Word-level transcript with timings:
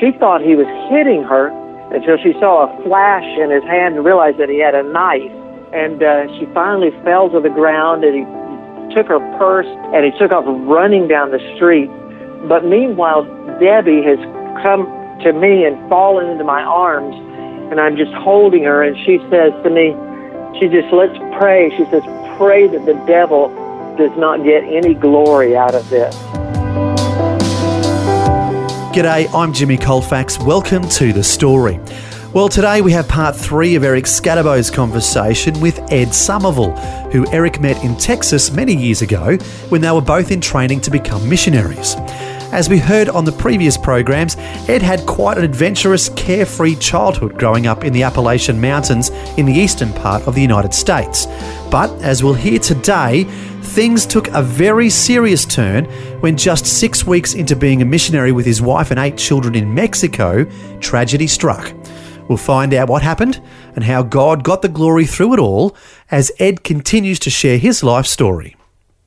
she 0.00 0.12
thought 0.18 0.40
he 0.40 0.56
was 0.56 0.66
hitting 0.90 1.22
her 1.22 1.48
until 1.94 2.16
she 2.18 2.32
saw 2.40 2.66
a 2.66 2.82
flash 2.82 3.26
in 3.38 3.50
his 3.50 3.62
hand 3.64 3.96
and 3.96 4.04
realized 4.04 4.38
that 4.38 4.48
he 4.48 4.58
had 4.58 4.74
a 4.74 4.82
knife. 4.82 5.30
And 5.72 6.02
uh, 6.02 6.26
she 6.38 6.46
finally 6.54 6.90
fell 7.02 7.30
to 7.30 7.40
the 7.40 7.50
ground 7.50 8.04
and 8.04 8.14
he 8.14 8.24
took 8.94 9.06
her 9.08 9.20
purse 9.38 9.66
and 9.94 10.04
he 10.04 10.16
took 10.18 10.32
off 10.32 10.44
running 10.46 11.08
down 11.08 11.30
the 11.30 11.42
street. 11.56 11.90
But 12.48 12.64
meanwhile, 12.64 13.24
Debbie 13.60 14.02
has 14.02 14.18
come 14.62 14.86
to 15.22 15.32
me 15.32 15.64
and 15.64 15.76
fallen 15.88 16.28
into 16.28 16.44
my 16.44 16.62
arms 16.62 17.14
and 17.70 17.80
I'm 17.80 17.96
just 17.96 18.12
holding 18.12 18.64
her 18.64 18.82
and 18.82 18.96
she 19.04 19.18
says 19.30 19.52
to 19.62 19.70
me, 19.70 19.94
she 20.58 20.68
just, 20.68 20.92
let's 20.92 21.16
pray. 21.38 21.70
She 21.76 21.84
says, 21.90 22.02
pray 22.36 22.68
that 22.68 22.86
the 22.86 22.94
devil 23.06 23.48
does 23.96 24.16
not 24.16 24.44
get 24.44 24.62
any 24.64 24.94
glory 24.94 25.56
out 25.56 25.74
of 25.74 25.88
this. 25.90 26.14
G'day, 28.94 29.28
I'm 29.34 29.52
Jimmy 29.52 29.76
Colfax. 29.76 30.38
Welcome 30.38 30.88
to 30.90 31.12
The 31.12 31.24
Story. 31.24 31.80
Well, 32.32 32.48
today 32.48 32.80
we 32.80 32.92
have 32.92 33.08
part 33.08 33.34
three 33.34 33.74
of 33.74 33.82
Eric 33.82 34.04
Skattebo's 34.04 34.70
conversation 34.70 35.60
with 35.60 35.80
Ed 35.90 36.14
Somerville, 36.14 36.76
who 37.10 37.26
Eric 37.32 37.60
met 37.60 37.82
in 37.82 37.96
Texas 37.96 38.52
many 38.52 38.72
years 38.72 39.02
ago 39.02 39.36
when 39.68 39.80
they 39.80 39.90
were 39.90 40.00
both 40.00 40.30
in 40.30 40.40
training 40.40 40.80
to 40.82 40.92
become 40.92 41.28
missionaries. 41.28 41.96
As 42.52 42.68
we 42.68 42.78
heard 42.78 43.08
on 43.08 43.24
the 43.24 43.32
previous 43.32 43.76
programs, 43.76 44.36
Ed 44.68 44.80
had 44.80 45.04
quite 45.06 45.38
an 45.38 45.44
adventurous, 45.44 46.10
carefree 46.10 46.76
childhood 46.76 47.36
growing 47.36 47.66
up 47.66 47.82
in 47.82 47.92
the 47.92 48.04
Appalachian 48.04 48.60
Mountains 48.60 49.08
in 49.36 49.44
the 49.44 49.52
eastern 49.52 49.92
part 49.94 50.22
of 50.28 50.36
the 50.36 50.40
United 50.40 50.72
States. 50.72 51.26
But 51.68 51.90
as 52.00 52.22
we'll 52.22 52.34
hear 52.34 52.60
today, 52.60 53.24
things 53.74 54.06
took 54.06 54.28
a 54.28 54.40
very 54.40 54.88
serious 54.88 55.44
turn 55.44 55.86
when 56.20 56.36
just 56.36 56.64
six 56.64 57.04
weeks 57.04 57.34
into 57.34 57.56
being 57.56 57.82
a 57.82 57.84
missionary 57.84 58.30
with 58.30 58.46
his 58.46 58.62
wife 58.62 58.92
and 58.92 59.00
eight 59.00 59.16
children 59.16 59.56
in 59.56 59.74
Mexico, 59.74 60.44
tragedy 60.78 61.26
struck. 61.26 61.72
We'll 62.28 62.38
find 62.38 62.72
out 62.72 62.88
what 62.88 63.02
happened 63.02 63.42
and 63.74 63.82
how 63.82 64.04
God 64.04 64.44
got 64.44 64.62
the 64.62 64.68
glory 64.68 65.06
through 65.06 65.34
it 65.34 65.40
all 65.40 65.76
as 66.08 66.30
Ed 66.38 66.62
continues 66.62 67.18
to 67.18 67.30
share 67.30 67.58
his 67.58 67.82
life 67.82 68.06
story. 68.06 68.54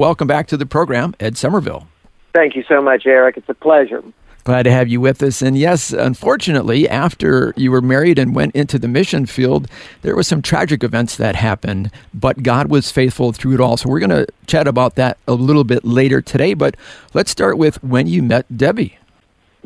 Welcome 0.01 0.27
back 0.27 0.47
to 0.47 0.57
the 0.57 0.65
program, 0.65 1.15
Ed 1.17 1.37
Somerville. 1.37 1.87
Thank 2.33 2.57
you 2.57 2.63
so 2.67 2.81
much, 2.81 3.05
Eric. 3.05 3.37
It's 3.37 3.47
a 3.47 3.53
pleasure. 3.53 4.03
Glad 4.47 4.63
to 4.63 4.71
have 4.71 4.87
you 4.87 5.01
with 5.01 5.21
us. 5.23 5.41
And 5.41 5.57
yes, 5.57 5.91
unfortunately, 5.91 6.87
after 6.87 7.53
you 7.57 7.69
were 7.69 7.81
married 7.81 8.17
and 8.17 8.33
went 8.33 8.55
into 8.55 8.79
the 8.79 8.87
mission 8.87 9.25
field, 9.25 9.67
there 10.03 10.15
were 10.15 10.23
some 10.23 10.41
tragic 10.41 10.85
events 10.85 11.17
that 11.17 11.35
happened, 11.35 11.91
but 12.13 12.43
God 12.43 12.69
was 12.69 12.89
faithful 12.89 13.33
through 13.33 13.55
it 13.55 13.59
all. 13.59 13.75
So 13.75 13.89
we're 13.89 13.99
going 13.99 14.09
to 14.11 14.25
chat 14.45 14.65
about 14.65 14.95
that 14.95 15.17
a 15.27 15.33
little 15.33 15.65
bit 15.65 15.83
later 15.83 16.21
today. 16.21 16.53
But 16.53 16.77
let's 17.13 17.29
start 17.29 17.57
with 17.57 17.83
when 17.83 18.07
you 18.07 18.23
met 18.23 18.45
Debbie. 18.55 18.97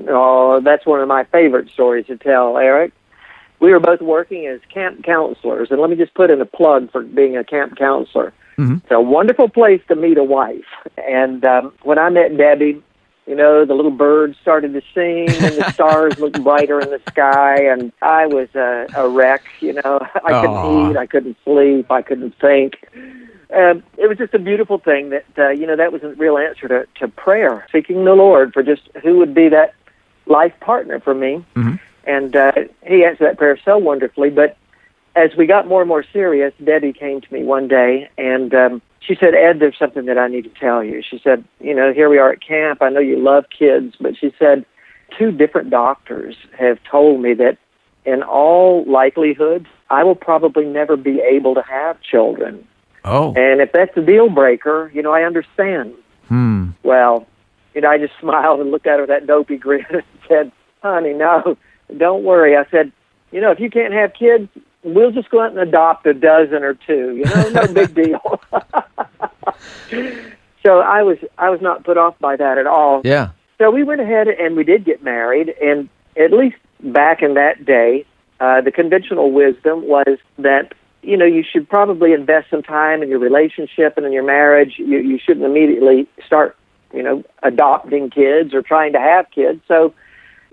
Oh, 0.07 0.59
that's 0.61 0.83
one 0.83 0.99
of 0.99 1.07
my 1.07 1.25
favorite 1.25 1.69
stories 1.69 2.07
to 2.07 2.17
tell, 2.17 2.57
Eric. 2.57 2.91
We 3.59 3.69
were 3.69 3.79
both 3.79 4.01
working 4.01 4.47
as 4.47 4.61
camp 4.73 5.03
counselors, 5.03 5.69
and 5.69 5.79
let 5.79 5.91
me 5.91 5.95
just 5.95 6.15
put 6.15 6.31
in 6.31 6.41
a 6.41 6.45
plug 6.47 6.91
for 6.91 7.03
being 7.03 7.37
a 7.37 7.43
camp 7.43 7.77
counselor. 7.77 8.33
Mm-hmm. 8.57 8.77
It's 8.77 8.91
a 8.91 8.99
wonderful 8.99 9.47
place 9.47 9.81
to 9.89 9.95
meet 9.95 10.17
a 10.17 10.23
wife. 10.23 10.65
And 10.97 11.45
um, 11.45 11.71
when 11.83 11.99
I 11.99 12.09
met 12.09 12.35
Debbie, 12.35 12.81
you 13.27 13.35
know, 13.35 13.65
the 13.65 13.73
little 13.73 13.91
birds 13.91 14.37
started 14.41 14.73
to 14.73 14.81
sing 14.93 15.29
and 15.29 15.55
the 15.55 15.71
stars 15.73 16.19
looked 16.19 16.43
brighter 16.43 16.79
in 16.79 16.89
the 16.89 17.01
sky. 17.09 17.63
And 17.63 17.91
I 18.01 18.25
was 18.25 18.49
a, 18.55 18.87
a 18.95 19.07
wreck, 19.07 19.43
you 19.59 19.73
know. 19.73 19.99
I 20.25 20.41
couldn't 20.41 20.55
Aww. 20.55 20.91
eat, 20.91 20.97
I 20.97 21.05
couldn't 21.05 21.37
sleep, 21.43 21.91
I 21.91 22.01
couldn't 22.01 22.35
think. 22.39 22.75
Um, 23.55 23.83
it 23.97 24.07
was 24.07 24.17
just 24.17 24.33
a 24.33 24.39
beautiful 24.39 24.79
thing 24.79 25.09
that, 25.09 25.25
uh, 25.37 25.49
you 25.49 25.67
know, 25.67 25.75
that 25.75 25.91
was 25.91 26.03
a 26.03 26.09
real 26.15 26.37
answer 26.37 26.67
to, 26.67 26.87
to 26.95 27.07
prayer, 27.07 27.65
seeking 27.71 28.05
the 28.05 28.13
Lord 28.13 28.53
for 28.53 28.63
just 28.63 28.89
who 29.03 29.17
would 29.17 29.33
be 29.33 29.49
that 29.49 29.75
life 30.25 30.53
partner 30.61 30.99
for 30.99 31.13
me. 31.13 31.45
Mm-hmm. 31.55 31.75
And 32.05 32.35
uh, 32.35 32.53
he 32.85 33.03
answered 33.03 33.25
that 33.25 33.37
prayer 33.37 33.59
so 33.63 33.77
wonderfully. 33.77 34.29
But 34.29 34.57
as 35.15 35.35
we 35.37 35.45
got 35.45 35.67
more 35.67 35.81
and 35.81 35.89
more 35.89 36.05
serious, 36.13 36.53
Debbie 36.63 36.93
came 36.93 37.21
to 37.21 37.33
me 37.33 37.43
one 37.43 37.67
day 37.67 38.09
and 38.17 38.53
um, 38.55 38.81
she 39.01 39.15
said, 39.19 39.33
Ed, 39.33 39.59
there's 39.59 39.77
something 39.77 40.05
that 40.05 40.17
I 40.17 40.27
need 40.27 40.43
to 40.43 40.49
tell 40.49 40.83
you. 40.83 41.01
She 41.07 41.19
said, 41.23 41.43
you 41.59 41.75
know, 41.75 41.91
here 41.91 42.09
we 42.09 42.19
are 42.19 42.31
at 42.31 42.41
camp. 42.41 42.81
I 42.81 42.89
know 42.89 42.99
you 42.99 43.19
love 43.19 43.45
kids, 43.57 43.95
but 43.99 44.15
she 44.17 44.33
said, 44.37 44.65
two 45.17 45.31
different 45.31 45.69
doctors 45.69 46.35
have 46.57 46.77
told 46.89 47.21
me 47.21 47.33
that 47.33 47.57
in 48.05 48.23
all 48.23 48.83
likelihood, 48.85 49.67
I 49.89 50.03
will 50.03 50.15
probably 50.15 50.65
never 50.65 50.95
be 50.95 51.19
able 51.19 51.55
to 51.55 51.61
have 51.63 52.01
children. 52.01 52.67
Oh. 53.03 53.33
And 53.35 53.59
if 53.61 53.71
that's 53.73 53.95
a 53.97 54.01
deal 54.01 54.29
breaker, 54.29 54.91
you 54.93 55.01
know, 55.01 55.11
I 55.11 55.23
understand. 55.23 55.93
Hmm. 56.27 56.69
Well, 56.83 57.27
you 57.73 57.81
know, 57.81 57.89
I 57.89 57.97
just 57.97 58.13
smiled 58.19 58.59
and 58.59 58.71
looked 58.71 58.87
at 58.87 58.95
her 58.95 59.01
with 59.01 59.09
that 59.09 59.27
dopey 59.27 59.57
grin 59.57 59.85
and 59.89 60.03
said, 60.27 60.51
honey, 60.83 61.13
no, 61.13 61.57
don't 61.97 62.23
worry. 62.23 62.55
I 62.55 62.65
said, 62.69 62.91
you 63.31 63.41
know, 63.41 63.51
if 63.51 63.59
you 63.59 63.69
can't 63.69 63.93
have 63.93 64.13
kids, 64.13 64.49
we'll 64.83 65.11
just 65.11 65.29
go 65.29 65.41
out 65.41 65.51
and 65.51 65.59
adopt 65.59 66.05
a 66.05 66.13
dozen 66.13 66.63
or 66.63 66.73
two. 66.73 67.15
You 67.17 67.25
know, 67.25 67.49
no 67.49 67.67
big 67.67 67.93
deal. 68.03 68.41
so 70.63 70.79
I 70.79 71.03
was 71.03 71.17
I 71.37 71.49
was 71.49 71.61
not 71.61 71.83
put 71.83 71.97
off 71.97 72.17
by 72.19 72.35
that 72.35 72.57
at 72.57 72.67
all. 72.67 73.01
Yeah. 73.03 73.31
So 73.57 73.69
we 73.69 73.83
went 73.83 74.01
ahead 74.01 74.27
and 74.27 74.55
we 74.55 74.63
did 74.63 74.85
get 74.85 75.03
married, 75.03 75.53
and 75.61 75.87
at 76.17 76.33
least 76.33 76.55
back 76.79 77.21
in 77.21 77.35
that 77.35 77.63
day, 77.63 78.05
uh, 78.39 78.61
the 78.61 78.71
conventional 78.71 79.31
wisdom 79.31 79.87
was 79.87 80.17
that 80.39 80.73
you 81.03 81.15
know 81.17 81.25
you 81.25 81.43
should 81.43 81.69
probably 81.69 82.13
invest 82.13 82.49
some 82.49 82.63
time 82.63 83.03
in 83.03 83.09
your 83.09 83.19
relationship 83.19 83.97
and 83.97 84.05
in 84.05 84.11
your 84.11 84.25
marriage. 84.25 84.75
You 84.77 84.97
you 84.97 85.19
shouldn't 85.19 85.45
immediately 85.45 86.07
start 86.25 86.57
you 86.93 87.03
know 87.03 87.23
adopting 87.43 88.09
kids 88.09 88.53
or 88.53 88.61
trying 88.61 88.93
to 88.93 88.99
have 88.99 89.29
kids. 89.31 89.61
So 89.67 89.93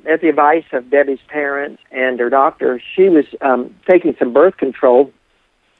at 0.06 0.20
the 0.20 0.28
advice 0.28 0.64
of 0.72 0.90
Debbie's 0.90 1.18
parents 1.28 1.82
and 1.90 2.18
her 2.20 2.30
doctor, 2.30 2.80
she 2.94 3.08
was 3.08 3.24
um, 3.40 3.74
taking 3.88 4.14
some 4.18 4.32
birth 4.32 4.56
control. 4.56 5.12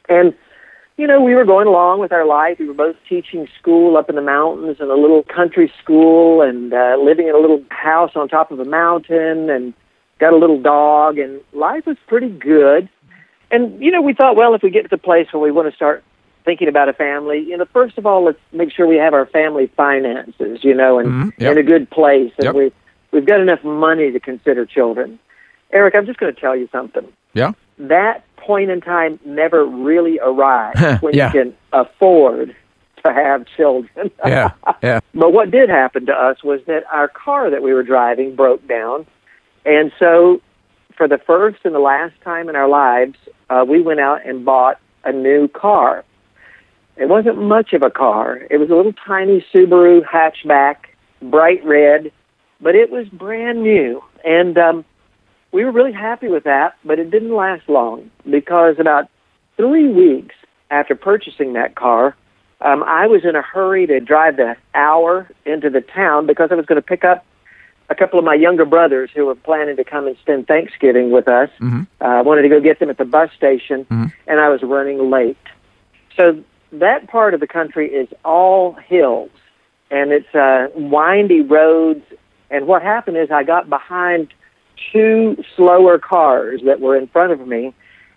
And, 0.08 0.34
you 0.96 1.06
know, 1.06 1.20
we 1.20 1.34
were 1.34 1.44
going 1.44 1.66
along 1.66 2.00
with 2.00 2.12
our 2.12 2.26
life. 2.26 2.58
We 2.58 2.66
were 2.66 2.74
both 2.74 2.96
teaching 3.08 3.48
school 3.58 3.96
up 3.96 4.08
in 4.08 4.16
the 4.16 4.22
mountains 4.22 4.78
in 4.80 4.90
a 4.90 4.94
little 4.94 5.22
country 5.22 5.72
school 5.82 6.42
and 6.42 6.72
uh, 6.72 6.96
living 7.00 7.28
in 7.28 7.34
a 7.34 7.38
little 7.38 7.62
house 7.70 8.12
on 8.16 8.28
top 8.28 8.50
of 8.50 8.58
a 8.58 8.64
mountain 8.64 9.50
and 9.50 9.74
got 10.18 10.32
a 10.32 10.36
little 10.36 10.60
dog. 10.60 11.18
And 11.18 11.40
life 11.52 11.86
was 11.86 11.96
pretty 12.06 12.30
good. 12.30 12.88
And, 13.50 13.82
you 13.82 13.90
know, 13.90 14.02
we 14.02 14.12
thought, 14.12 14.36
well, 14.36 14.54
if 14.54 14.62
we 14.62 14.70
get 14.70 14.82
to 14.82 14.88
the 14.88 14.98
place 14.98 15.28
where 15.32 15.40
we 15.40 15.50
want 15.50 15.70
to 15.70 15.76
start 15.76 16.04
thinking 16.44 16.68
about 16.68 16.88
a 16.88 16.92
family, 16.92 17.40
you 17.40 17.56
know, 17.56 17.66
first 17.72 17.98
of 17.98 18.06
all, 18.06 18.24
let's 18.24 18.38
make 18.52 18.72
sure 18.72 18.86
we 18.86 18.96
have 18.96 19.14
our 19.14 19.26
family 19.26 19.70
finances, 19.76 20.58
you 20.62 20.74
know, 20.74 20.98
and 20.98 21.08
mm-hmm. 21.08 21.42
yep. 21.42 21.52
in 21.52 21.58
a 21.58 21.62
good 21.62 21.88
place. 21.90 22.32
And 22.38 22.44
yep. 22.44 22.54
we 22.54 22.72
We've 23.12 23.26
got 23.26 23.40
enough 23.40 23.64
money 23.64 24.10
to 24.10 24.20
consider 24.20 24.66
children. 24.66 25.18
Eric, 25.72 25.94
I'm 25.94 26.06
just 26.06 26.18
going 26.18 26.34
to 26.34 26.40
tell 26.40 26.56
you 26.56 26.68
something. 26.70 27.06
Yeah. 27.34 27.52
That 27.78 28.24
point 28.36 28.70
in 28.70 28.80
time 28.80 29.18
never 29.24 29.64
really 29.64 30.18
arrived 30.20 30.80
when 31.02 31.14
yeah. 31.14 31.26
you 31.26 31.32
can 31.32 31.54
afford 31.72 32.56
to 33.04 33.12
have 33.12 33.46
children. 33.56 34.10
yeah. 34.26 34.50
Yeah. 34.82 35.00
But 35.14 35.32
what 35.32 35.50
did 35.50 35.68
happen 35.68 36.06
to 36.06 36.12
us 36.12 36.44
was 36.44 36.60
that 36.66 36.84
our 36.92 37.08
car 37.08 37.50
that 37.50 37.62
we 37.62 37.72
were 37.72 37.82
driving 37.82 38.36
broke 38.36 38.66
down. 38.68 39.06
And 39.64 39.90
so 39.98 40.40
for 40.96 41.08
the 41.08 41.18
first 41.18 41.58
and 41.64 41.74
the 41.74 41.80
last 41.80 42.14
time 42.22 42.48
in 42.48 42.56
our 42.56 42.68
lives, 42.68 43.16
uh, 43.50 43.64
we 43.66 43.82
went 43.82 44.00
out 44.00 44.26
and 44.26 44.44
bought 44.44 44.78
a 45.04 45.12
new 45.12 45.48
car. 45.48 46.04
It 46.96 47.08
wasn't 47.08 47.40
much 47.40 47.72
of 47.72 47.82
a 47.82 47.90
car. 47.90 48.38
It 48.50 48.58
was 48.58 48.70
a 48.70 48.74
little 48.74 48.92
tiny 48.92 49.44
Subaru 49.54 50.02
hatchback, 50.04 50.76
bright 51.22 51.64
red, 51.64 52.12
but 52.60 52.74
it 52.74 52.90
was 52.90 53.08
brand 53.08 53.62
new. 53.62 54.02
And 54.24 54.58
um, 54.58 54.84
we 55.52 55.64
were 55.64 55.72
really 55.72 55.92
happy 55.92 56.28
with 56.28 56.44
that, 56.44 56.76
but 56.84 56.98
it 56.98 57.10
didn't 57.10 57.34
last 57.34 57.68
long 57.68 58.10
because 58.28 58.76
about 58.78 59.08
three 59.56 59.88
weeks 59.88 60.34
after 60.70 60.94
purchasing 60.94 61.54
that 61.54 61.74
car, 61.74 62.16
um, 62.60 62.82
I 62.82 63.06
was 63.06 63.24
in 63.24 63.36
a 63.36 63.42
hurry 63.42 63.86
to 63.86 64.00
drive 64.00 64.36
the 64.36 64.56
hour 64.74 65.30
into 65.46 65.70
the 65.70 65.80
town 65.80 66.26
because 66.26 66.50
I 66.50 66.54
was 66.54 66.66
going 66.66 66.80
to 66.80 66.86
pick 66.86 67.04
up 67.04 67.24
a 67.90 67.94
couple 67.94 68.18
of 68.18 68.24
my 68.24 68.34
younger 68.34 68.64
brothers 68.64 69.10
who 69.14 69.26
were 69.26 69.34
planning 69.34 69.76
to 69.76 69.84
come 69.84 70.06
and 70.06 70.16
spend 70.18 70.46
Thanksgiving 70.46 71.10
with 71.10 71.28
us. 71.28 71.48
Mm-hmm. 71.60 71.82
Uh, 72.00 72.04
I 72.04 72.22
wanted 72.22 72.42
to 72.42 72.48
go 72.48 72.60
get 72.60 72.80
them 72.80 72.90
at 72.90 72.98
the 72.98 73.04
bus 73.04 73.30
station, 73.36 73.84
mm-hmm. 73.84 74.06
and 74.26 74.40
I 74.40 74.48
was 74.48 74.62
running 74.62 75.10
late. 75.10 75.38
So 76.16 76.42
that 76.72 77.08
part 77.08 77.32
of 77.32 77.40
the 77.40 77.46
country 77.46 77.88
is 77.88 78.08
all 78.24 78.72
hills, 78.72 79.30
and 79.90 80.12
it's 80.12 80.34
uh, 80.34 80.68
windy 80.74 81.40
roads 81.40 82.04
and 82.50 82.66
what 82.66 82.82
happened 82.82 83.16
is 83.16 83.30
I 83.30 83.44
got 83.44 83.68
behind 83.68 84.32
two 84.92 85.42
slower 85.56 85.98
cars 85.98 86.60
that 86.64 86.80
were 86.80 86.96
in 86.96 87.06
front 87.08 87.32
of 87.32 87.46
me, 87.46 87.74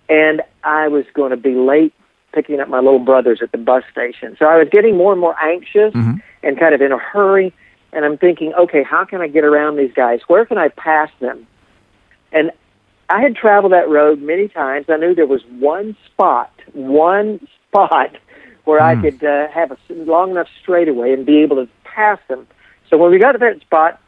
and 0.10 0.42
I 0.63 0.88
was 0.88 1.06
going 1.13 1.31
to 1.31 1.38
be 1.38 1.56
late 1.56 1.94
picking 2.33 2.60
up 2.60 2.69
my 2.69 2.80
little 2.80 3.00
brothers 3.00 3.39
at 3.42 3.51
the 3.51 3.57
bus 3.57 3.83
station. 3.92 4.36
So 4.39 4.45
I 4.45 4.57
was 4.57 4.68
getting 4.72 4.98
more 4.98 5.12
and 5.12 5.19
more 5.19 5.36
anxious 5.42 5.94
and 6.44 6.60
kind 6.60 6.74
of 6.74 6.81
in 6.81 6.92
a 6.92 6.98
hurry. 6.98 7.54
And 7.94 8.06
I'm 8.06 8.18
thinking, 8.18 8.54
okay, 8.54 8.83
how 8.83 9.04
can 9.04 9.19
I 9.19 9.28
get 9.28 9.44
around 9.44 9.75
these 9.75 9.92
guys? 9.94 10.22
Where 10.28 10.45
can 10.45 10.57
I 10.57 10.69
pass 10.69 11.10
them? 11.19 11.45
And 12.31 12.51
I 13.10 13.22
had 13.22 13.36
traveled 13.36 13.74
that 13.74 13.89
road 13.89 14.22
many 14.22 14.48
times. 14.48 14.86
I 14.88 14.95
knew 14.95 15.13
there 15.13 15.25
was 15.25 15.42
one 15.60 15.98
spot, 16.06 16.54
one 16.72 17.45
spot 17.68 18.16
where 18.63 18.80
I 18.80 18.95
could 18.95 19.24
uh, 19.24 19.50
have 19.50 19.72
a 19.72 19.77
long 19.89 20.31
enough 20.31 20.48
straightaway 20.62 21.12
and 21.12 21.25
be 21.25 21.39
able 21.39 21.57
to 21.57 21.68
pass 21.84 22.19
them. 22.30 22.48
So 22.89 22.98
when 22.98 23.12
we 23.12 23.19
got 23.19 23.34
to 23.34 23.38
that 23.39 23.60
spot, 23.60 24.00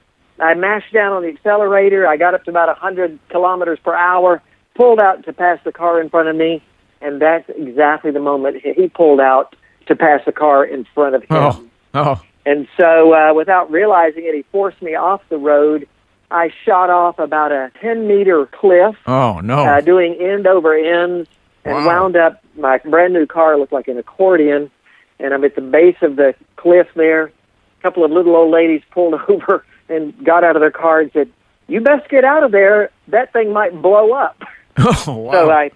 I 0.43 0.53
mashed 0.55 0.93
down 0.93 1.13
on 1.13 1.21
the 1.23 1.29
accelerator. 1.29 2.07
I 2.07 2.17
got 2.17 2.33
up 2.33 2.43
to 2.45 2.49
about 2.51 2.69
a 2.69 2.73
100 2.73 3.19
kilometers 3.29 3.79
per 3.83 3.93
hour, 3.95 4.41
pulled 4.75 4.99
out 4.99 5.25
to 5.25 5.33
pass 5.33 5.59
the 5.63 5.71
car 5.71 6.01
in 6.01 6.09
front 6.09 6.27
of 6.29 6.35
me, 6.35 6.61
and 7.01 7.21
that's 7.21 7.49
exactly 7.55 8.11
the 8.11 8.19
moment 8.19 8.57
he 8.63 8.73
he 8.73 8.87
pulled 8.87 9.19
out 9.19 9.55
to 9.87 9.95
pass 9.95 10.21
the 10.25 10.31
car 10.31 10.63
in 10.65 10.85
front 10.93 11.15
of 11.15 11.21
him. 11.23 11.27
Oh, 11.31 11.65
oh, 11.93 12.21
And 12.45 12.67
so, 12.77 13.13
uh, 13.13 13.33
without 13.33 13.69
realizing 13.71 14.23
it, 14.25 14.33
he 14.35 14.43
forced 14.51 14.81
me 14.81 14.95
off 14.95 15.21
the 15.29 15.37
road. 15.37 15.87
I 16.31 16.49
shot 16.65 16.89
off 16.89 17.19
about 17.19 17.51
a 17.51 17.71
10 17.81 18.07
meter 18.07 18.45
cliff, 18.47 18.95
oh 19.05 19.39
no. 19.41 19.65
uh, 19.65 19.81
doing 19.81 20.15
end 20.19 20.47
over 20.47 20.73
ends, 20.73 21.29
and 21.65 21.75
Wow. 21.75 21.85
wound 21.85 22.15
up. 22.15 22.43
My 22.57 22.77
brand 22.79 23.13
new 23.13 23.25
car 23.25 23.57
looked 23.57 23.73
like 23.73 23.87
an 23.87 23.97
accordion, 23.97 24.71
and 25.19 25.33
I'm 25.33 25.43
at 25.43 25.55
the 25.55 25.61
base 25.61 25.97
of 26.01 26.15
the 26.15 26.33
cliff 26.55 26.87
there. 26.95 27.25
A 27.25 27.81
couple 27.83 28.03
of 28.05 28.11
little 28.11 28.35
old 28.35 28.51
ladies 28.51 28.81
pulled 28.91 29.13
over 29.29 29.63
and 29.93 30.25
got 30.25 30.43
out 30.43 30.55
of 30.55 30.61
their 30.61 30.71
car 30.71 30.99
and 31.01 31.11
said, 31.11 31.31
You 31.67 31.81
best 31.81 32.09
get 32.09 32.23
out 32.23 32.43
of 32.43 32.51
there. 32.51 32.89
That 33.07 33.31
thing 33.33 33.53
might 33.53 33.81
blow 33.81 34.13
up. 34.13 34.41
oh, 34.77 35.03
wow. 35.07 35.31
So 35.31 35.51
I 35.51 35.71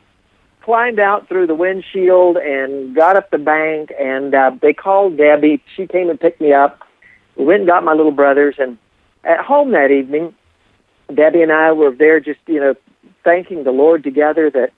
climbed 0.62 1.00
out 1.00 1.28
through 1.30 1.48
the 1.48 1.56
windshield 1.56 2.38
and 2.38 2.94
got 2.96 3.16
up 3.16 3.32
the 3.32 3.38
bank, 3.38 3.92
and 4.00 4.36
uh, 4.36 4.52
they 4.62 4.74
called 4.74 5.18
Debbie. 5.18 5.64
She 5.76 5.88
came 5.88 6.10
and 6.10 6.20
picked 6.20 6.42
me 6.42 6.52
up. 6.52 6.82
We 7.38 7.46
went 7.46 7.62
and 7.62 7.68
got 7.68 7.84
my 7.84 7.94
little 7.94 8.12
brothers, 8.12 8.56
and 8.58 8.78
at 9.24 9.40
home 9.40 9.72
that 9.72 9.92
evening, 9.92 10.34
Debbie 11.14 11.42
and 11.42 11.52
I 11.52 11.72
were 11.72 11.92
there 11.92 12.20
just, 12.20 12.40
you 12.48 12.60
know, 12.60 12.76
thanking 13.24 13.64
the 13.64 13.72
Lord 13.72 14.04
together 14.04 14.50
that, 14.50 14.72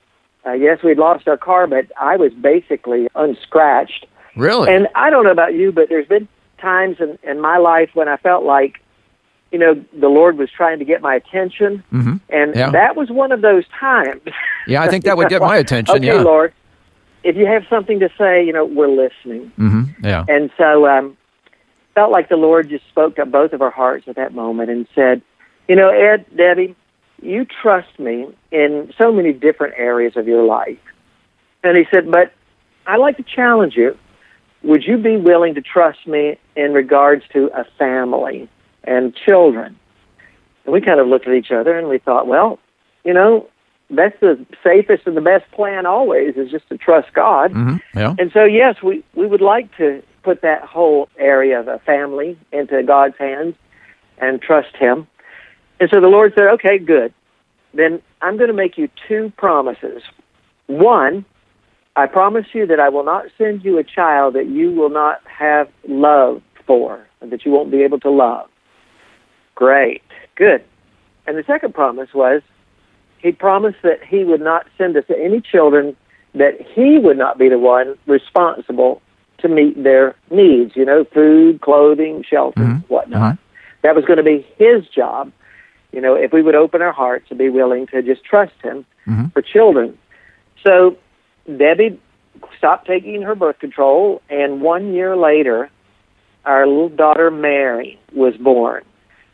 uh, 0.46 0.54
yes, 0.54 0.80
we'd 0.84 0.98
lost 0.98 1.28
our 1.28 1.38
car, 1.38 1.68
but 1.68 1.86
I 2.00 2.18
was 2.18 2.34
basically 2.34 3.08
unscratched. 3.16 4.06
really? 4.36 4.74
And 4.74 4.88
I 4.96 5.10
don't 5.10 5.24
know 5.24 5.32
about 5.32 5.54
you, 5.54 5.72
but 5.72 5.90
there's 5.90 6.08
been 6.08 6.28
times 6.60 6.98
in, 7.00 7.18
in 7.24 7.40
my 7.40 7.58
life 7.58 7.90
when 7.94 8.08
I 8.08 8.18
felt 8.18 8.44
like, 8.44 8.80
you 9.52 9.58
know, 9.60 9.74
the 10.00 10.08
Lord 10.10 10.38
was 10.38 10.50
trying 10.56 10.80
to 10.80 10.86
get 10.86 11.02
my 11.02 11.16
attention, 11.16 11.84
hmm 11.90 12.18
and 12.30 12.56
Yeah. 12.56 12.70
that 12.72 12.96
was 12.96 13.10
one 13.10 13.32
of 13.32 13.42
those 13.42 13.64
times. 13.80 14.22
Yeah, 14.68 14.82
I 14.84 14.88
think 14.88 15.06
that 15.06 15.18
would 15.18 15.30
get 15.30 15.42
my 15.42 15.58
attention. 15.64 15.96
okay, 15.96 16.06
yeah. 16.06 16.22
Lord, 16.22 16.54
if 17.24 17.36
you 17.36 17.46
have 17.48 17.64
something 17.70 18.00
to 18.00 18.10
say, 18.18 18.46
you 18.46 18.54
know, 18.54 18.66
we're 18.66 18.88
listening. 18.88 19.52
hmm 19.56 19.84
Yeah. 20.04 20.24
And 20.28 20.52
so, 20.58 20.88
um, 20.88 21.18
felt 21.96 22.12
like 22.12 22.30
the 22.30 22.38
Lord 22.38 22.70
just 22.70 22.88
spoke 22.88 23.16
to 23.16 23.26
both 23.26 23.52
of 23.54 23.62
our 23.62 23.72
hearts 23.72 24.08
at 24.08 24.16
that 24.16 24.34
moment 24.34 24.70
and 24.70 24.88
said, 24.96 25.22
you 25.68 25.76
know, 25.76 25.90
Ed, 25.90 26.26
Debbie, 26.36 26.76
you 27.22 27.46
trust 27.62 28.00
me 28.00 28.28
in 28.52 28.94
so 28.98 29.12
many 29.12 29.34
different 29.34 29.74
areas 29.78 30.16
of 30.16 30.28
your 30.28 30.44
life. 30.44 30.78
And 31.64 31.76
he 31.76 31.86
said, 31.94 32.10
but 32.10 32.32
I'd 32.88 32.98
like 32.98 33.18
to 33.18 33.24
challenge 33.24 33.76
you. 33.76 33.98
Would 34.64 34.84
you 34.86 34.98
be 34.98 35.18
willing 35.18 35.56
to 35.56 35.62
trust 35.62 36.08
me 36.08 36.38
in 36.56 36.74
regards 36.74 37.24
to 37.34 37.50
a 37.54 37.66
family 37.78 38.48
and 38.84 39.16
children? 39.16 39.78
And 40.66 40.74
we 40.74 40.82
kind 40.82 41.00
of 41.00 41.08
looked 41.08 41.28
at 41.28 41.34
each 41.34 41.52
other 41.52 41.78
and 41.78 41.88
we 41.88 41.98
thought, 41.98 42.28
well, 42.28 42.60
you 43.04 43.14
know, 43.14 43.48
that's 43.90 44.20
the 44.20 44.46
safest 44.64 45.08
and 45.08 45.18
the 45.18 45.22
best 45.22 45.50
plan 45.52 45.86
always 45.86 46.36
is 46.36 46.52
just 46.52 46.68
to 46.70 46.78
trust 46.78 47.14
God. 47.14 47.52
hmm 47.52 47.78
Yeah. 47.96 48.16
And 48.20 48.32
so, 48.32 48.44
yes, 48.44 48.76
we, 48.84 49.04
we 49.16 49.26
would 49.26 49.42
like 49.42 49.76
to 49.78 50.04
put 50.24 50.42
that 50.42 50.62
whole 50.64 51.10
area 51.18 51.60
of 51.60 51.68
a 51.68 51.80
family 51.80 52.38
into 52.52 52.84
God's 52.84 53.18
hands 53.18 53.56
and 54.20 54.42
trust 54.42 54.76
Him. 54.76 55.08
And 55.80 55.90
so 55.92 56.02
the 56.02 56.08
Lord 56.08 56.34
said, 56.36 56.48
okay, 56.56 56.78
good. 56.78 57.14
Then 57.74 58.02
I'm 58.22 58.38
going 58.38 58.50
to 58.50 58.54
make 58.54 58.78
you 58.78 58.90
two 59.08 59.32
promises. 59.38 60.04
One, 60.68 61.26
I 61.96 62.06
promise 62.06 62.46
you 62.54 62.68
that 62.68 62.80
I 62.80 62.90
will 62.90 63.06
not 63.06 63.26
send 63.38 63.64
you 63.64 63.78
a 63.78 63.84
child 63.84 64.36
that 64.36 64.48
you 64.48 64.72
will 64.72 64.90
not 64.90 65.22
have 65.26 65.70
love 65.88 66.42
for, 66.68 67.06
that 67.22 67.46
you 67.46 67.52
won't 67.52 67.72
be 67.72 67.82
able 67.84 68.00
to 68.02 68.10
love. 68.10 68.50
Great. 69.60 70.02
Good. 70.36 70.64
And 71.28 71.38
the 71.38 71.44
second 71.44 71.74
promise 71.74 72.14
was 72.14 72.42
he 73.18 73.34
promised 73.34 73.80
that 73.84 74.02
he 74.02 74.24
would 74.24 74.40
not 74.40 74.66
send 74.78 74.96
us 74.96 75.04
any 75.10 75.42
children 75.42 75.98
that 76.34 76.62
he 76.62 76.98
would 76.98 77.18
not 77.18 77.38
be 77.38 77.50
the 77.50 77.60
one 77.60 77.98
responsible 78.08 79.02
to 79.40 79.50
meet 79.50 79.84
their 79.84 80.16
needs, 80.32 80.78
you 80.78 80.86
know, 80.86 81.04
food, 81.04 81.60
clothing, 81.60 82.24
shelter, 82.24 82.62
Mhm. 82.62 82.84
whatnot. 82.88 83.22
Uh-huh. 83.22 83.34
That 83.82 83.96
was 83.98 84.06
going 84.06 84.16
to 84.16 84.24
be 84.24 84.48
his 84.58 84.88
job, 84.88 85.34
you 85.92 86.00
know, 86.00 86.14
if 86.16 86.32
we 86.32 86.42
would 86.42 86.56
open 86.56 86.82
our 86.82 86.94
hearts 86.94 87.26
and 87.30 87.38
be 87.38 87.50
willing 87.50 87.86
to 87.88 88.02
just 88.02 88.24
trust 88.24 88.54
him 88.64 88.86
Mhm. 89.08 89.34
for 89.34 89.42
children. 89.42 89.98
So 90.66 90.96
Debbie 91.58 92.00
stopped 92.58 92.88
taking 92.88 93.24
her 93.24 93.36
birth 93.36 93.60
control, 93.60 94.22
and 94.30 94.62
one 94.62 94.94
year 94.94 95.18
later, 95.18 95.70
our 96.46 96.66
little 96.66 96.88
daughter 96.88 97.30
Mary 97.30 98.00
was 98.14 98.38
born 98.38 98.84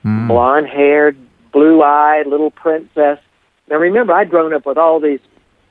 Mm. 0.05 0.27
blonde 0.27 0.67
haired, 0.67 1.17
blue 1.51 1.81
eyed 1.81 2.27
little 2.27 2.51
princess. 2.51 3.17
Now 3.69 3.77
remember, 3.77 4.13
I'd 4.13 4.29
grown 4.29 4.53
up 4.53 4.65
with 4.65 4.77
all 4.77 4.99
these 4.99 5.19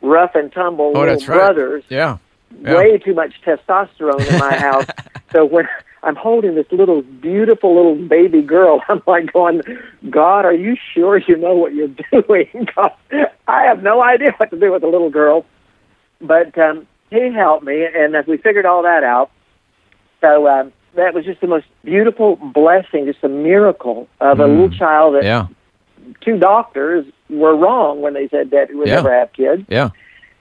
rough 0.03 0.35
and 0.35 0.53
tumble 0.53 0.87
Oh, 0.95 1.01
little 1.01 1.07
that's 1.07 1.29
right. 1.29 1.37
brothers, 1.37 1.85
Yeah. 1.89 2.19
Yeah. 2.61 2.75
way 2.75 2.99
too 2.99 3.15
much 3.15 3.35
testosterone 3.45 4.27
in 4.29 4.39
my 4.39 4.57
house. 4.69 4.87
so 5.33 5.45
when 5.45 5.69
I'm 6.03 6.17
holding 6.17 6.55
this 6.57 6.67
little 6.73 7.03
beautiful 7.03 7.75
little 7.77 7.95
baby 7.95 8.43
girl, 8.43 8.83
I'm 8.89 9.03
like 9.07 9.33
going, 9.33 9.63
God, 10.11 10.45
are 10.45 10.53
you 10.53 10.77
sure 10.93 11.19
you 11.19 11.37
know 11.37 11.55
what 11.55 11.73
you're 11.75 11.89
doing? 12.13 12.67
God, 12.75 12.93
I 13.47 13.65
have 13.65 13.83
no 13.83 14.03
idea 14.03 14.33
what 14.39 14.51
to 14.51 14.59
do 14.59 14.73
with 14.73 14.83
a 14.83 14.89
little 14.89 15.11
girl. 15.11 15.47
But 16.21 16.57
um, 16.59 16.87
he 17.11 17.33
helped 17.33 17.65
me, 17.65 17.85
and 17.87 18.15
as 18.17 18.27
we 18.27 18.37
figured 18.37 18.67
all 18.67 18.83
that 18.83 19.05
out, 19.05 19.31
so 20.21 20.47
um, 20.49 20.73
that 20.97 21.15
was 21.15 21.25
just 21.25 21.41
the 21.41 21.47
most 21.47 21.67
beautiful 21.85 22.37
blessing, 22.37 23.07
just 23.07 23.23
a 23.23 23.29
miracle 23.29 24.09
of 24.21 24.41
a 24.41 24.47
little 24.47 24.71
child 24.71 25.15
that 25.15 25.23
Mm. 25.25 25.27
Yeah. 25.27 25.47
two 26.21 26.39
doctors 26.39 27.05
were 27.31 27.57
wrong 27.57 28.01
when 28.01 28.15
they 28.15 28.29
said 28.29 28.51
that 28.51 28.69
we 28.71 28.77
would 28.77 28.89
Yeah. 28.89 28.97
never 28.97 29.13
have 29.13 29.33
kids. 29.33 29.65
Yeah. 29.69 29.91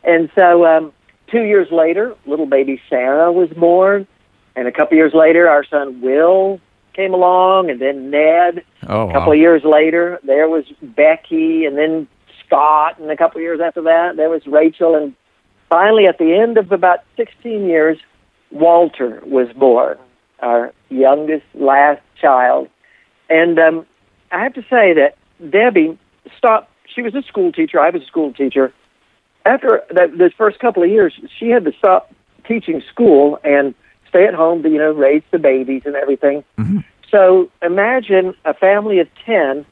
And 0.03 0.29
so 0.35 0.65
um, 0.65 0.91
two 1.27 1.43
years 1.43 1.71
later, 1.71 2.13
little 2.25 2.45
baby 2.45 2.81
Sarah 2.89 3.31
was 3.31 3.49
born. 3.49 4.07
And 4.55 4.67
a 4.67 4.71
couple 4.71 4.95
years 4.97 5.13
later, 5.15 5.49
our 5.49 5.63
son 5.63 5.99
Will 6.01 6.59
came 6.93 7.11
along, 7.15 7.71
and 7.71 7.79
then 7.79 8.11
Ned. 8.11 8.63
Oh, 8.87 9.09
A 9.09 9.13
couple 9.13 9.29
wow. 9.29 9.31
of 9.33 9.39
years 9.39 9.63
later, 9.63 10.19
there 10.23 10.47
was 10.47 10.65
Becky, 10.83 11.65
and 11.65 11.75
then 11.75 12.07
Scott. 12.45 12.99
And 12.99 13.09
a 13.09 13.17
couple 13.17 13.39
of 13.39 13.41
years 13.43 13.59
after 13.59 13.81
that, 13.81 14.15
there 14.15 14.29
was 14.29 14.45
Rachel. 14.45 14.93
And 14.95 15.15
finally, 15.69 16.05
at 16.05 16.19
the 16.19 16.35
end 16.35 16.59
of 16.59 16.71
about 16.71 16.99
16 17.17 17.65
years, 17.65 17.97
Walter 18.51 19.23
was 19.25 19.47
born, 19.53 19.97
our 20.43 20.73
youngest, 20.89 21.45
last 21.55 22.01
child. 22.21 22.67
And 23.29 23.57
um, 23.57 23.85
I 24.31 24.43
have 24.43 24.53
to 24.53 24.61
say 24.63 24.93
that 24.93 25.15
Debbie 25.49 25.97
stopped. 26.37 26.69
She 26.93 27.01
was 27.01 27.15
a 27.15 27.23
school 27.23 27.51
teacher. 27.51 27.79
I 27.79 27.89
was 27.89 28.03
a 28.03 28.05
school 28.05 28.33
teacher. 28.33 28.71
After 29.45 29.83
that, 29.91 30.17
those 30.17 30.33
first 30.37 30.59
couple 30.59 30.83
of 30.83 30.89
years, 30.89 31.13
she 31.39 31.49
had 31.49 31.65
to 31.65 31.71
stop 31.77 32.13
teaching 32.47 32.81
school 32.91 33.39
and 33.43 33.73
stay 34.07 34.25
at 34.25 34.33
home 34.33 34.61
to, 34.63 34.69
you 34.69 34.77
know, 34.77 34.91
raise 34.91 35.23
the 35.31 35.39
babies 35.39 35.83
and 35.85 35.95
everything. 35.95 36.43
So 37.09 37.49
imagine 37.61 38.35
a 38.45 38.53
family 38.53 38.99
of 38.99 39.07
10, 39.25 39.65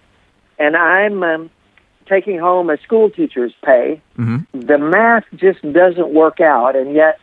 and 0.57 0.75
I'm 0.75 1.23
um, 1.23 1.49
taking 2.07 2.39
home 2.39 2.69
a 2.69 2.77
school 2.77 3.09
teacher's 3.09 3.53
pay. 3.63 4.01
Mhm. 4.17 4.45
The 4.53 4.77
math 4.77 5.25
just 5.35 5.61
doesn't 5.73 6.09
work 6.09 6.39
out. 6.39 6.75
And 6.75 6.93
yet, 6.93 7.19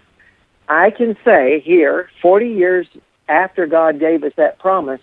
I 0.69 0.91
can 0.91 1.17
say 1.25 1.61
here, 1.61 2.09
40 2.21 2.49
years 2.49 2.87
after 3.29 3.67
God 3.67 4.01
gave 4.01 4.25
us 4.25 4.33
that 4.37 4.59
promise, 4.59 5.01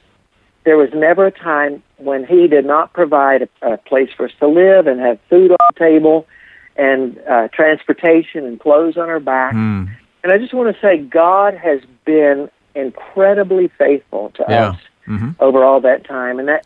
there 0.63 0.77
was 0.77 0.89
never 0.93 1.27
a 1.27 1.31
time 1.31 1.83
when 1.97 2.25
He 2.25 2.47
did 2.47 2.65
not 2.65 2.93
provide 2.93 3.43
a, 3.61 3.73
a 3.73 3.77
place 3.77 4.09
for 4.15 4.25
us 4.25 4.31
to 4.39 4.47
live 4.47 4.87
and 4.87 4.99
have 4.99 5.19
food 5.29 5.51
on 5.51 5.57
the 5.73 5.79
table 5.79 6.27
and 6.75 7.17
uh, 7.29 7.47
transportation 7.53 8.45
and 8.45 8.59
clothes 8.59 8.97
on 8.97 9.09
our 9.09 9.19
back. 9.19 9.53
Mm. 9.53 9.89
And 10.23 10.33
I 10.33 10.37
just 10.37 10.53
want 10.53 10.75
to 10.75 10.81
say, 10.81 10.97
God 10.97 11.53
has 11.53 11.81
been 12.05 12.49
incredibly 12.73 13.69
faithful 13.77 14.31
to 14.35 14.45
Yeah. 14.49 14.69
us 14.69 14.79
hmm 15.05 15.29
over 15.39 15.63
all 15.63 15.79
that 15.81 16.03
time. 16.03 16.39
And 16.39 16.47
that 16.47 16.65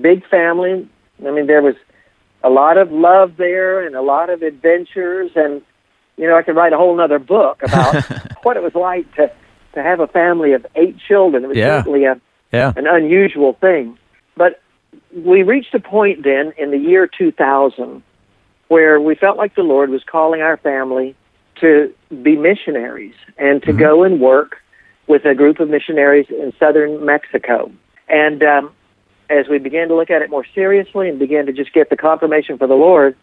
big 0.00 0.24
family, 0.28 0.88
I 1.26 1.30
mean, 1.32 1.46
there 1.48 1.62
was 1.62 1.74
a 2.44 2.48
lot 2.48 2.78
of 2.78 2.92
love 2.92 3.36
there 3.36 3.84
and 3.84 3.96
a 3.96 4.02
lot 4.02 4.30
of 4.30 4.42
adventures. 4.42 5.32
And, 5.34 5.62
you 6.16 6.28
know, 6.28 6.36
I 6.36 6.42
could 6.42 6.54
write 6.54 6.72
a 6.72 6.76
whole 6.76 6.98
other 7.00 7.18
book 7.18 7.60
about 7.62 7.96
what 8.44 8.56
it 8.56 8.62
was 8.62 8.74
like 8.76 9.12
to, 9.16 9.30
to 9.74 9.82
have 9.82 10.00
a 10.00 10.06
family 10.06 10.52
of 10.52 10.66
eight 10.76 10.96
children. 10.98 11.44
It 11.44 11.48
was 11.48 11.56
Yeah. 11.56 11.78
certainly 11.78 12.04
a, 12.04 12.20
Yeah. 12.52 12.72
an 12.76 12.86
unusual 12.86 13.54
thing. 13.54 13.98
But 14.36 14.60
we 15.14 15.42
reached 15.42 15.74
a 15.74 15.80
point 15.80 16.22
then 16.22 16.52
in 16.58 16.70
the 16.70 16.78
year 16.78 17.06
2000 17.06 18.02
where 18.68 19.00
we 19.00 19.14
felt 19.14 19.36
like 19.36 19.54
the 19.54 19.62
Lord 19.62 19.90
was 19.90 20.02
calling 20.04 20.40
our 20.40 20.56
family 20.56 21.14
to 21.60 21.92
be 22.22 22.36
missionaries 22.36 23.14
and 23.36 23.62
to 23.64 23.72
go 23.72 24.02
and 24.02 24.20
work 24.20 24.56
with 25.06 25.24
a 25.24 25.34
group 25.34 25.60
of 25.60 25.68
missionaries 25.68 26.26
in 26.30 26.52
southern 26.58 27.04
Mexico. 27.04 27.70
And 28.08 28.42
um, 28.42 28.72
as 29.28 29.48
we 29.48 29.58
began 29.58 29.88
to 29.88 29.94
look 29.94 30.10
at 30.10 30.22
it 30.22 30.30
more 30.30 30.46
seriously 30.54 31.08
and 31.08 31.18
began 31.18 31.46
to 31.46 31.52
just 31.52 31.72
get 31.72 31.90
the 31.90 31.96
confirmation 31.96 32.56
for 32.58 32.66
the 32.66 32.74
Lord, 32.74 33.16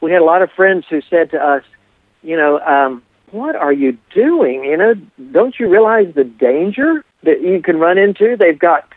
we 0.00 0.10
had 0.10 0.22
a 0.22 0.24
lot 0.24 0.42
of 0.42 0.50
friends 0.52 0.86
who 0.88 1.00
said 1.02 1.30
to 1.32 1.38
us, 1.38 1.62
you 2.22 2.36
know, 2.36 2.58
um, 2.60 3.02
what 3.34 3.56
are 3.56 3.72
you 3.72 3.98
doing? 4.14 4.64
You 4.64 4.76
know, 4.76 4.94
don't 5.32 5.54
you 5.58 5.68
realize 5.68 6.14
the 6.14 6.24
danger 6.24 7.04
that 7.24 7.42
you 7.42 7.60
can 7.62 7.78
run 7.78 7.98
into? 7.98 8.36
They've 8.38 8.58
got 8.58 8.88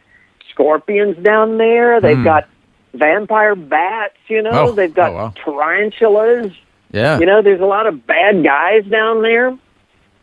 scorpions 0.52 1.18
down 1.24 1.58
there. 1.58 2.00
They've 2.00 2.18
Hmm. 2.18 2.24
got 2.24 2.48
vampire 2.94 3.56
bats. 3.56 4.16
You 4.28 4.42
know, 4.44 4.52
Oh, 4.54 4.72
they've 4.72 4.94
got 4.94 5.12
oh, 5.12 5.16
wow. 5.16 5.34
tarantulas. 5.44 6.52
Yeah. 6.92 7.20
You 7.20 7.26
know, 7.26 7.42
there's 7.42 7.62
a 7.62 7.66
lot 7.66 7.88
of 7.88 8.06
bad 8.08 8.44
guys 8.44 8.86
down 8.86 9.22
there. 9.22 9.58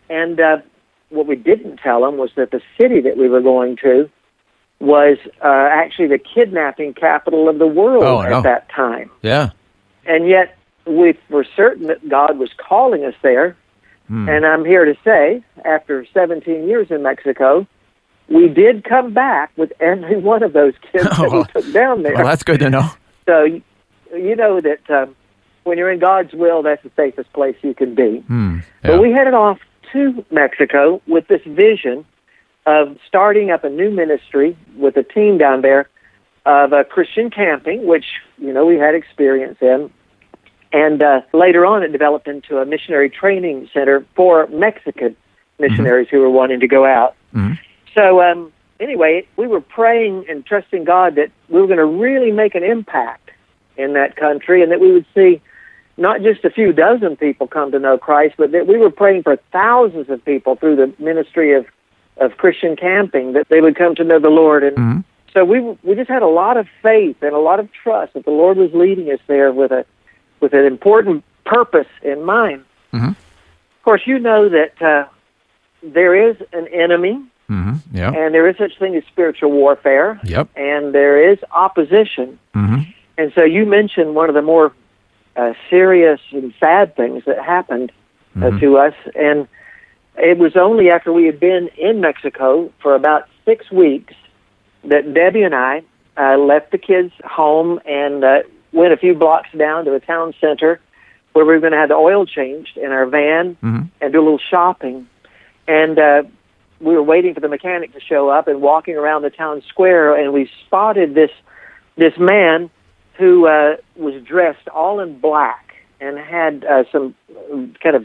And 0.08 0.40
uh, 0.40 0.58
what 1.10 1.26
we 1.26 1.36
didn't 1.36 1.78
tell 1.78 2.02
them 2.02 2.16
was 2.16 2.30
that 2.36 2.50
the 2.50 2.60
city 2.80 3.00
that 3.00 3.16
we 3.16 3.28
were 3.28 3.40
going 3.40 3.76
to 3.82 4.08
was 4.80 5.18
uh, 5.42 5.68
actually 5.72 6.08
the 6.08 6.18
kidnapping 6.18 6.94
capital 6.94 7.48
of 7.48 7.58
the 7.58 7.66
world 7.66 8.04
Oh, 8.04 8.22
at 8.22 8.30
no. 8.30 8.42
that 8.42 8.68
time. 8.70 9.10
yeah. 9.22 9.50
And 10.06 10.28
yet 10.28 10.56
we 10.86 11.16
were 11.30 11.46
certain 11.56 11.86
that 11.86 12.06
God 12.08 12.38
was 12.38 12.50
calling 12.58 13.04
us 13.04 13.14
there. 13.22 13.56
Hmm. 14.08 14.28
And 14.28 14.46
I'm 14.46 14.64
here 14.64 14.84
to 14.84 14.94
say, 15.04 15.42
after 15.64 16.06
17 16.12 16.68
years 16.68 16.90
in 16.90 17.02
Mexico, 17.02 17.66
we 18.28 18.48
did 18.48 18.84
come 18.84 19.12
back 19.12 19.52
with 19.56 19.72
every 19.80 20.18
one 20.18 20.42
of 20.42 20.52
those 20.52 20.74
kids 20.92 21.04
that 21.16 21.30
we 21.30 21.44
took 21.60 21.72
down 21.72 22.02
there. 22.02 22.14
Well, 22.14 22.24
that's 22.24 22.42
good 22.42 22.60
to 22.60 22.70
know. 22.70 22.90
So 23.26 23.44
you 24.14 24.36
know 24.36 24.60
that 24.60 24.90
um, 24.90 25.16
when 25.64 25.78
you're 25.78 25.90
in 25.90 25.98
God's 25.98 26.32
will, 26.32 26.62
that's 26.62 26.82
the 26.82 26.90
safest 26.96 27.32
place 27.32 27.56
you 27.62 27.74
can 27.74 27.94
be. 27.94 28.20
Hmm. 28.20 28.58
But 28.82 29.00
we 29.00 29.10
headed 29.10 29.34
off 29.34 29.58
to 29.92 30.24
Mexico 30.30 31.00
with 31.06 31.26
this 31.28 31.42
vision 31.46 32.04
of 32.66 32.98
starting 33.06 33.50
up 33.50 33.64
a 33.64 33.70
new 33.70 33.90
ministry 33.90 34.56
with 34.76 34.96
a 34.96 35.02
team 35.02 35.38
down 35.38 35.62
there 35.62 35.88
of 36.46 36.72
uh, 36.72 36.84
Christian 36.84 37.30
camping, 37.30 37.86
which 37.86 38.04
you 38.38 38.52
know 38.52 38.66
we 38.66 38.76
had 38.76 38.94
experience 38.94 39.58
in. 39.60 39.90
And 40.74 41.04
uh, 41.04 41.20
later 41.32 41.64
on, 41.64 41.84
it 41.84 41.92
developed 41.92 42.26
into 42.26 42.58
a 42.58 42.66
missionary 42.66 43.08
training 43.08 43.70
center 43.72 44.04
for 44.16 44.48
Mexican 44.48 45.14
missionaries 45.60 46.08
who 46.10 46.18
were 46.18 46.28
wanting 46.28 46.58
to 46.58 46.66
go 46.66 46.84
out. 46.84 47.14
Mhm. 47.32 47.56
So 47.96 48.20
um, 48.20 48.52
anyway, 48.80 49.24
we 49.36 49.46
were 49.46 49.60
praying 49.60 50.24
and 50.28 50.44
trusting 50.44 50.82
God 50.82 51.14
that 51.14 51.30
we 51.48 51.60
were 51.60 51.68
going 51.68 51.78
to 51.78 51.84
really 51.86 52.32
make 52.32 52.56
an 52.56 52.64
impact 52.64 53.30
in 53.76 53.92
that 53.92 54.16
country, 54.16 54.62
and 54.64 54.72
that 54.72 54.80
we 54.80 54.90
would 54.90 55.06
see 55.14 55.40
not 55.96 56.22
just 56.22 56.44
a 56.44 56.50
few 56.50 56.72
dozen 56.72 57.14
people 57.14 57.46
come 57.46 57.70
to 57.70 57.78
know 57.78 57.96
Christ, 57.96 58.34
but 58.36 58.50
that 58.50 58.66
we 58.66 58.76
were 58.76 58.90
praying 58.90 59.22
for 59.22 59.36
thousands 59.52 60.10
of 60.10 60.24
people 60.24 60.56
through 60.56 60.74
the 60.74 60.92
ministry 60.98 61.52
of 61.54 61.66
of 62.16 62.36
Christian 62.36 62.74
camping 62.74 63.32
that 63.34 63.48
they 63.48 63.60
would 63.60 63.76
come 63.76 63.94
to 63.94 64.02
know 64.02 64.18
the 64.18 64.28
Lord. 64.28 64.64
And 64.64 64.76
Mhm. 64.76 65.04
so 65.32 65.44
we 65.44 65.60
we 65.84 65.94
just 65.94 66.10
had 66.10 66.22
a 66.22 66.34
lot 66.42 66.56
of 66.56 66.66
faith 66.82 67.22
and 67.22 67.32
a 67.32 67.38
lot 67.38 67.60
of 67.60 67.72
trust 67.72 68.14
that 68.14 68.24
the 68.24 68.32
Lord 68.32 68.56
was 68.56 68.72
leading 68.74 69.08
us 69.12 69.20
there 69.28 69.52
with 69.52 69.70
a 69.70 69.84
with 70.44 70.52
an 70.52 70.66
important 70.66 71.24
purpose 71.46 71.88
in 72.02 72.22
mind. 72.22 72.62
Mhm. 72.92 73.10
Of 73.78 73.82
course, 73.82 74.02
you 74.06 74.18
know 74.18 74.48
that 74.50 74.74
uh, 74.82 75.04
there 75.82 76.14
is 76.28 76.36
an 76.52 76.66
enemy, 76.68 77.14
Mhm. 77.50 77.74
Yeah. 77.92 78.12
and 78.12 78.34
there 78.34 78.46
is 78.50 78.56
such 78.58 78.78
thing 78.78 78.94
as 78.94 79.04
spiritual 79.14 79.50
warfare, 79.62 80.20
Yep. 80.24 80.48
and 80.56 80.94
there 80.94 81.16
is 81.30 81.38
opposition. 81.64 82.38
Mhm. 82.54 82.86
And 83.18 83.32
so 83.36 83.42
you 83.56 83.64
mentioned 83.66 84.14
one 84.14 84.28
of 84.28 84.34
the 84.34 84.42
more 84.54 84.72
uh, 85.36 85.52
serious 85.68 86.20
and 86.30 86.54
sad 86.60 86.94
things 86.94 87.24
that 87.24 87.38
happened 87.42 87.90
uh, 88.36 88.50
Mhm. 88.50 88.60
to 88.60 88.78
us, 88.86 88.94
and 89.16 89.48
it 90.16 90.38
was 90.38 90.56
only 90.56 90.90
after 90.90 91.12
we 91.12 91.24
had 91.26 91.38
been 91.40 91.68
in 91.88 92.00
Mexico 92.00 92.70
for 92.82 92.94
about 92.94 93.22
six 93.44 93.68
weeks 93.72 94.14
that 94.84 95.12
Debbie 95.12 95.42
and 95.42 95.54
I 95.54 95.82
uh, 96.16 96.36
left 96.36 96.70
the 96.70 96.78
kids 96.78 97.12
home 97.24 97.80
and 97.84 98.22
uh, 98.22 98.42
went 98.74 98.92
a 98.92 98.96
few 98.96 99.14
blocks 99.14 99.48
down 99.56 99.84
to 99.86 99.94
a 99.94 100.00
town 100.00 100.34
center 100.40 100.80
where 101.32 101.44
we 101.44 101.52
were 101.54 101.60
going 101.60 101.72
to 101.72 101.78
have 101.78 101.88
the 101.88 101.94
oil 101.94 102.26
changed 102.26 102.76
in 102.76 102.90
our 102.92 103.06
van 103.06 103.56
Mhm. 103.62 103.88
and 104.00 104.12
do 104.12 104.20
a 104.20 104.22
little 104.22 104.38
shopping. 104.38 105.06
And 105.66 105.98
uh, 105.98 106.22
we 106.80 106.94
were 106.94 107.02
waiting 107.02 107.32
for 107.34 107.40
the 107.40 107.48
mechanic 107.48 107.92
to 107.94 108.00
show 108.00 108.28
up 108.28 108.48
and 108.48 108.60
walking 108.60 108.96
around 108.96 109.22
the 109.22 109.30
town 109.30 109.62
square, 109.68 110.14
and 110.14 110.32
we 110.32 110.50
spotted 110.66 111.14
this 111.14 111.30
this 111.96 112.18
man 112.18 112.68
who 113.14 113.46
uh, 113.46 113.76
was 113.96 114.20
dressed 114.24 114.66
all 114.68 114.98
in 114.98 115.16
black 115.20 115.76
and 116.00 116.18
had 116.18 116.64
uh, 116.64 116.82
some 116.90 117.14
kind 117.80 117.94
of 117.94 118.04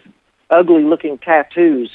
ugly 0.51 0.83
looking 0.83 1.17
tattoos 1.17 1.89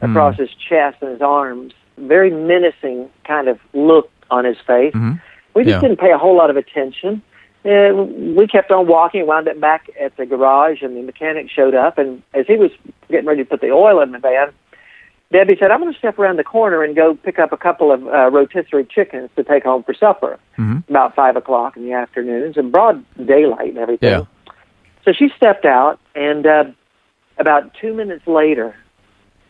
across 0.00 0.36
his 0.36 0.48
chest 0.54 0.96
and 1.02 1.10
his 1.10 1.20
arms. 1.20 1.72
Very 1.98 2.30
menacing 2.30 3.10
kind 3.24 3.48
of 3.48 3.58
look 3.74 4.10
on 4.30 4.44
his 4.44 4.56
face. 4.64 4.94
Mhm. 4.94 5.20
We 5.54 5.64
just 5.64 5.74
Yeah. 5.74 5.80
didn't 5.88 5.98
pay 5.98 6.12
a 6.12 6.18
whole 6.18 6.36
lot 6.36 6.48
of 6.50 6.56
attention. 6.56 7.20
And 7.64 8.36
we 8.36 8.46
kept 8.46 8.70
on 8.70 8.86
walking, 8.86 9.26
wound 9.26 9.48
up 9.48 9.60
back 9.60 9.90
at 10.00 10.16
the 10.16 10.24
garage, 10.24 10.80
and 10.82 10.96
the 10.96 11.02
mechanic 11.02 11.50
showed 11.50 11.74
up. 11.74 11.98
And 11.98 12.22
as 12.32 12.46
he 12.46 12.56
was 12.56 12.70
getting 13.10 13.26
ready 13.26 13.42
to 13.44 13.48
put 13.48 13.60
the 13.60 13.70
oil 13.70 14.00
in 14.00 14.12
the 14.12 14.18
van, 14.18 14.52
Debbie 15.30 15.56
said, 15.60 15.70
I'm 15.70 15.80
going 15.80 15.92
to 15.92 15.98
step 15.98 16.18
around 16.18 16.38
the 16.38 16.44
corner 16.44 16.82
and 16.82 16.96
go 16.96 17.14
pick 17.14 17.38
up 17.38 17.52
a 17.52 17.56
couple 17.56 17.92
of 17.92 18.04
uh, 18.06 18.30
rotisserie 18.30 18.84
chickens 18.86 19.30
to 19.36 19.44
take 19.44 19.62
home 19.64 19.82
for 19.84 19.94
supper 19.94 20.38
Mhm. 20.58 20.88
about 20.88 21.14
5 21.14 21.36
o'clock 21.36 21.76
in 21.76 21.84
the 21.84 21.92
afternoon. 21.92 22.48
It's 22.48 22.56
in 22.56 22.70
broad 22.70 23.04
daylight 23.26 23.68
and 23.68 23.78
everything. 23.78 24.10
Yeah. 24.10 24.24
So 25.04 25.12
she 25.12 25.28
stepped 25.36 25.64
out, 25.64 26.00
and 26.14 26.46
uh, 26.46 26.64
about 27.38 27.72
two 27.74 27.94
minutes 27.94 28.26
later, 28.26 28.74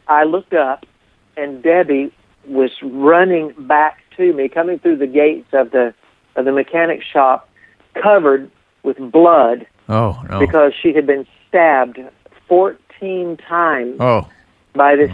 I 0.06 0.24
looked 0.24 0.52
up, 0.52 0.84
and 1.36 1.62
Debbie 1.62 2.12
was 2.46 2.70
running 2.82 3.54
back 3.58 3.98
to 4.16 4.32
me, 4.32 4.48
coming 4.48 4.78
through 4.80 4.96
the 4.96 5.06
gates 5.06 5.48
of 5.52 5.70
the 5.70 5.94
of 6.36 6.44
the 6.44 6.52
mechanic 6.52 7.02
shop, 7.02 7.48
covered 8.02 8.50
with 8.82 8.96
blood 9.10 9.66
Oh 9.88 10.22
no. 10.28 10.38
because 10.38 10.72
she 10.80 10.92
had 10.92 11.06
been 11.06 11.26
stabbed 11.48 11.98
14 12.48 13.36
times 13.36 13.96
oh. 14.00 14.28
by 14.74 14.96
this 14.96 15.10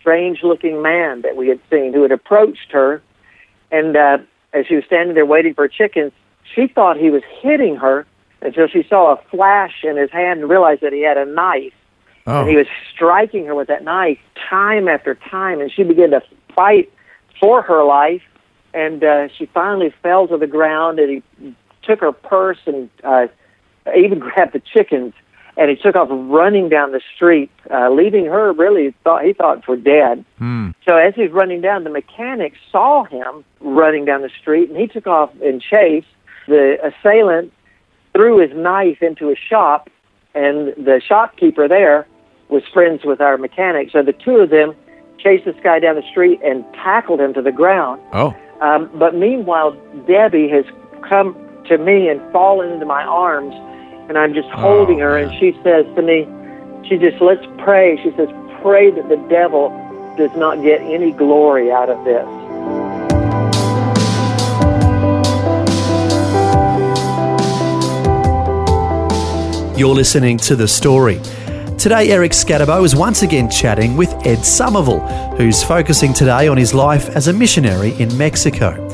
strange-looking 0.00 0.82
man 0.82 1.22
that 1.22 1.36
we 1.36 1.48
had 1.48 1.60
seen 1.70 1.92
who 1.92 2.02
had 2.02 2.12
approached 2.12 2.70
her, 2.72 3.02
and 3.70 3.96
uh, 3.96 4.18
as 4.52 4.66
she 4.66 4.74
was 4.74 4.84
standing 4.84 5.14
there 5.14 5.26
waiting 5.26 5.54
for 5.54 5.68
chickens, 5.68 6.12
she 6.54 6.66
thought 6.66 6.96
he 6.96 7.10
was 7.10 7.22
hitting 7.40 7.76
her 7.76 8.06
until 8.40 8.66
she 8.68 8.84
saw 8.88 9.14
a 9.14 9.16
flash 9.30 9.84
in 9.84 9.96
his 9.96 10.10
hand 10.10 10.40
and 10.40 10.48
realized 10.48 10.80
that 10.80 10.92
he 10.92 11.02
had 11.02 11.18
a 11.18 11.24
knife. 11.24 11.72
Oh. 12.26 12.40
And 12.40 12.50
he 12.50 12.56
was 12.56 12.66
striking 12.94 13.46
her 13.46 13.54
with 13.54 13.68
that 13.68 13.84
knife 13.84 14.18
time 14.48 14.88
after 14.88 15.14
time, 15.14 15.60
and 15.60 15.70
she 15.70 15.82
began 15.82 16.10
to 16.10 16.22
fight 16.54 16.92
for 17.40 17.62
her 17.62 17.84
life. 17.84 18.22
And 18.74 19.02
uh, 19.02 19.28
she 19.36 19.46
finally 19.46 19.92
fell 20.02 20.28
to 20.28 20.36
the 20.36 20.46
ground, 20.46 20.98
and 20.98 21.22
he 21.40 21.54
took 21.88 22.00
her 22.00 22.12
purse 22.12 22.58
and 22.66 22.88
uh, 23.02 23.26
even 23.96 24.18
grabbed 24.20 24.52
the 24.52 24.60
chickens, 24.60 25.14
and 25.56 25.70
he 25.70 25.76
took 25.76 25.96
off 25.96 26.08
running 26.10 26.68
down 26.68 26.92
the 26.92 27.00
street, 27.16 27.50
uh, 27.70 27.90
leaving 27.90 28.26
her 28.26 28.52
really 28.52 28.94
thought 29.02 29.24
he 29.24 29.32
thought 29.32 29.64
for 29.64 29.76
dead. 29.76 30.24
Hmm. 30.38 30.70
So 30.86 30.96
as 30.96 31.14
he 31.14 31.22
was 31.22 31.32
running 31.32 31.60
down, 31.60 31.84
the 31.84 31.90
mechanic 31.90 32.54
saw 32.70 33.04
him 33.04 33.44
running 33.60 34.04
down 34.04 34.22
the 34.22 34.30
street, 34.40 34.68
and 34.68 34.78
he 34.78 34.86
took 34.86 35.06
off 35.06 35.30
in 35.40 35.60
chase. 35.60 36.04
The 36.46 36.78
assailant 36.82 37.52
threw 38.14 38.38
his 38.38 38.56
knife 38.56 39.02
into 39.02 39.30
a 39.30 39.36
shop, 39.36 39.90
and 40.34 40.68
the 40.76 41.00
shopkeeper 41.06 41.68
there 41.68 42.06
was 42.48 42.62
friends 42.72 43.02
with 43.04 43.20
our 43.20 43.36
mechanic. 43.36 43.90
So 43.92 44.02
the 44.02 44.12
two 44.12 44.36
of 44.36 44.50
them 44.50 44.74
chased 45.18 45.44
this 45.44 45.56
guy 45.62 45.78
down 45.80 45.96
the 45.96 46.08
street 46.10 46.40
and 46.42 46.64
tackled 46.72 47.20
him 47.20 47.34
to 47.34 47.42
the 47.42 47.52
ground. 47.52 48.00
Oh. 48.12 48.34
Um, 48.60 48.90
but 48.94 49.14
meanwhile, 49.14 49.72
Debbie 50.06 50.48
has 50.48 50.64
come 51.08 51.36
to 51.68 51.78
me 51.78 52.08
and 52.08 52.20
fallen 52.32 52.72
into 52.72 52.86
my 52.86 53.04
arms, 53.04 53.54
and 54.08 54.18
I'm 54.18 54.34
just 54.34 54.48
oh, 54.52 54.56
holding 54.56 54.98
her, 55.00 55.16
and 55.16 55.30
she 55.38 55.52
says 55.62 55.86
to 55.96 56.02
me, 56.02 56.26
she 56.88 56.96
just, 56.96 57.20
let's 57.20 57.44
pray. 57.58 57.96
She 58.02 58.10
says, 58.16 58.28
pray 58.62 58.90
that 58.90 59.08
the 59.08 59.16
devil 59.28 59.68
does 60.16 60.34
not 60.36 60.62
get 60.62 60.80
any 60.80 61.12
glory 61.12 61.70
out 61.70 61.90
of 61.90 62.02
this. 62.04 62.26
You're 69.78 69.94
listening 69.94 70.38
to 70.38 70.56
The 70.56 70.66
Story. 70.66 71.20
Today, 71.78 72.10
Eric 72.10 72.32
Skattebo 72.32 72.84
is 72.84 72.96
once 72.96 73.22
again 73.22 73.48
chatting 73.48 73.96
with 73.96 74.12
Ed 74.26 74.44
Somerville, 74.44 75.06
who's 75.36 75.62
focusing 75.62 76.12
today 76.12 76.48
on 76.48 76.56
his 76.56 76.74
life 76.74 77.08
as 77.10 77.28
a 77.28 77.32
missionary 77.32 77.92
in 78.00 78.16
Mexico. 78.18 78.88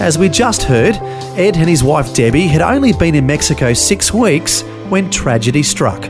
As 0.00 0.16
we 0.16 0.30
just 0.30 0.62
heard, 0.62 0.94
Ed 1.36 1.56
and 1.56 1.68
his 1.68 1.82
wife 1.82 2.12
Debbie 2.14 2.46
had 2.46 2.60
only 2.60 2.92
been 2.92 3.14
in 3.14 3.26
Mexico 3.26 3.72
six 3.72 4.12
weeks 4.12 4.62
when 4.90 5.10
tragedy 5.10 5.62
struck. 5.62 6.08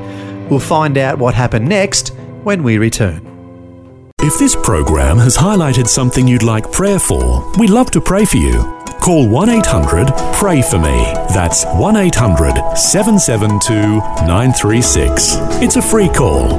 We'll 0.51 0.59
find 0.59 0.99
out 0.99 1.19
what 1.19 1.35
happened 1.35 1.69
next 1.69 2.09
when 2.43 2.63
we 2.63 2.79
return. 2.79 3.29
If 4.21 4.39
this 4.39 4.57
program 4.57 5.19
has 5.19 5.37
highlighted 5.37 5.87
something 5.87 6.27
you'd 6.27 6.43
like 6.43 6.73
prayer 6.73 6.99
for, 6.99 7.51
we'd 7.59 7.71
love 7.71 7.91
to 7.93 8.01
pray 8.01 8.25
for 8.25 8.37
you. 8.37 8.63
Call 9.01 9.29
1 9.29 9.49
800 9.49 10.13
Pray 10.35 10.63
For 10.63 10.79
Me. 10.79 11.13
That's 11.35 11.65
1 11.67 11.97
800 11.97 12.77
772 12.77 13.99
936. 14.27 15.37
It's 15.61 15.77
a 15.77 15.83
free 15.83 16.09
call. 16.09 16.53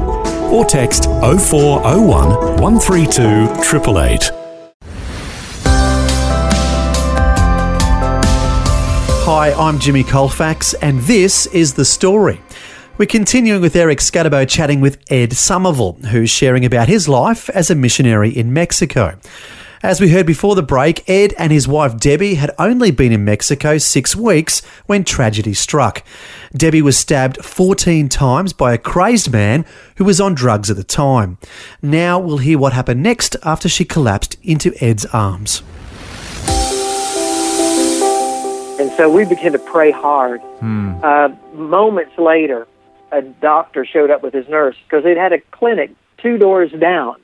Or 0.53 0.65
text 0.65 1.05
0401 1.05 2.60
132 2.62 3.22
888. 3.22 4.42
Hi, 9.25 9.53
I'm 9.53 9.80
Jimmy 9.80 10.03
Colfax, 10.03 10.74
and 10.74 11.00
this 11.00 11.46
is 11.46 11.75
The 11.75 11.86
Story. 11.86 12.42
We're 12.98 13.06
continuing 13.06 13.62
with 13.62 13.74
Eric 13.74 14.00
Skattebo 14.00 14.46
chatting 14.50 14.82
with 14.82 15.01
Ed 15.10 15.32
Somerville, 15.32 15.94
who's 16.12 16.30
sharing 16.30 16.65
about 16.65 16.89
his 16.89 17.08
life 17.08 17.50
as 17.51 17.72
a 17.72 17.75
missionary 17.75 18.32
in 18.32 18.51
Mexico. 18.51 19.18
As 19.82 20.01
we 20.01 20.10
heard 20.10 20.25
before 20.25 20.56
the 20.56 20.62
break, 20.62 21.10
Ed 21.10 21.34
and 21.38 21.53
his 21.53 21.70
wife 21.70 21.98
Debbie 21.98 22.36
had 22.36 22.51
only 22.60 22.92
been 22.92 23.13
in 23.13 23.24
Mexico 23.24 23.77
six 23.77 24.13
weeks 24.13 24.60
when 24.88 25.06
tragedy 25.06 25.53
struck. 25.53 26.03
Debbie 26.53 26.82
was 26.82 26.98
stabbed 26.98 27.46
14 27.46 28.10
times 28.10 28.51
by 28.51 28.74
a 28.74 28.77
crazed 28.77 29.32
man 29.32 29.63
who 29.96 30.03
was 30.03 30.20
on 30.20 30.36
drugs 30.36 30.70
at 30.70 30.75
the 30.75 30.84
time. 30.84 31.38
Now 31.82 32.20
we'll 32.20 32.39
hear 32.39 32.60
what 32.60 32.74
happened 32.74 33.01
next 33.01 33.38
after 33.44 33.70
she 33.70 33.86
collapsed 33.86 34.36
into 34.44 34.74
Ed's 34.84 35.06
arms. 35.06 35.63
So 38.97 39.09
we 39.09 39.25
began 39.25 39.51
to 39.53 39.59
pray 39.59 39.91
hard. 39.91 40.41
Uh, 41.03 41.29
moments 41.53 42.17
later, 42.17 42.67
a 43.12 43.21
doctor 43.21 43.85
showed 43.85 44.09
up 44.09 44.23
with 44.23 44.33
his 44.33 44.47
nurse 44.47 44.75
because 44.85 45.03
they'd 45.03 45.17
had 45.17 45.33
a 45.33 45.39
clinic 45.51 45.91
two 46.17 46.38
doors 46.38 46.71
down, 46.71 47.15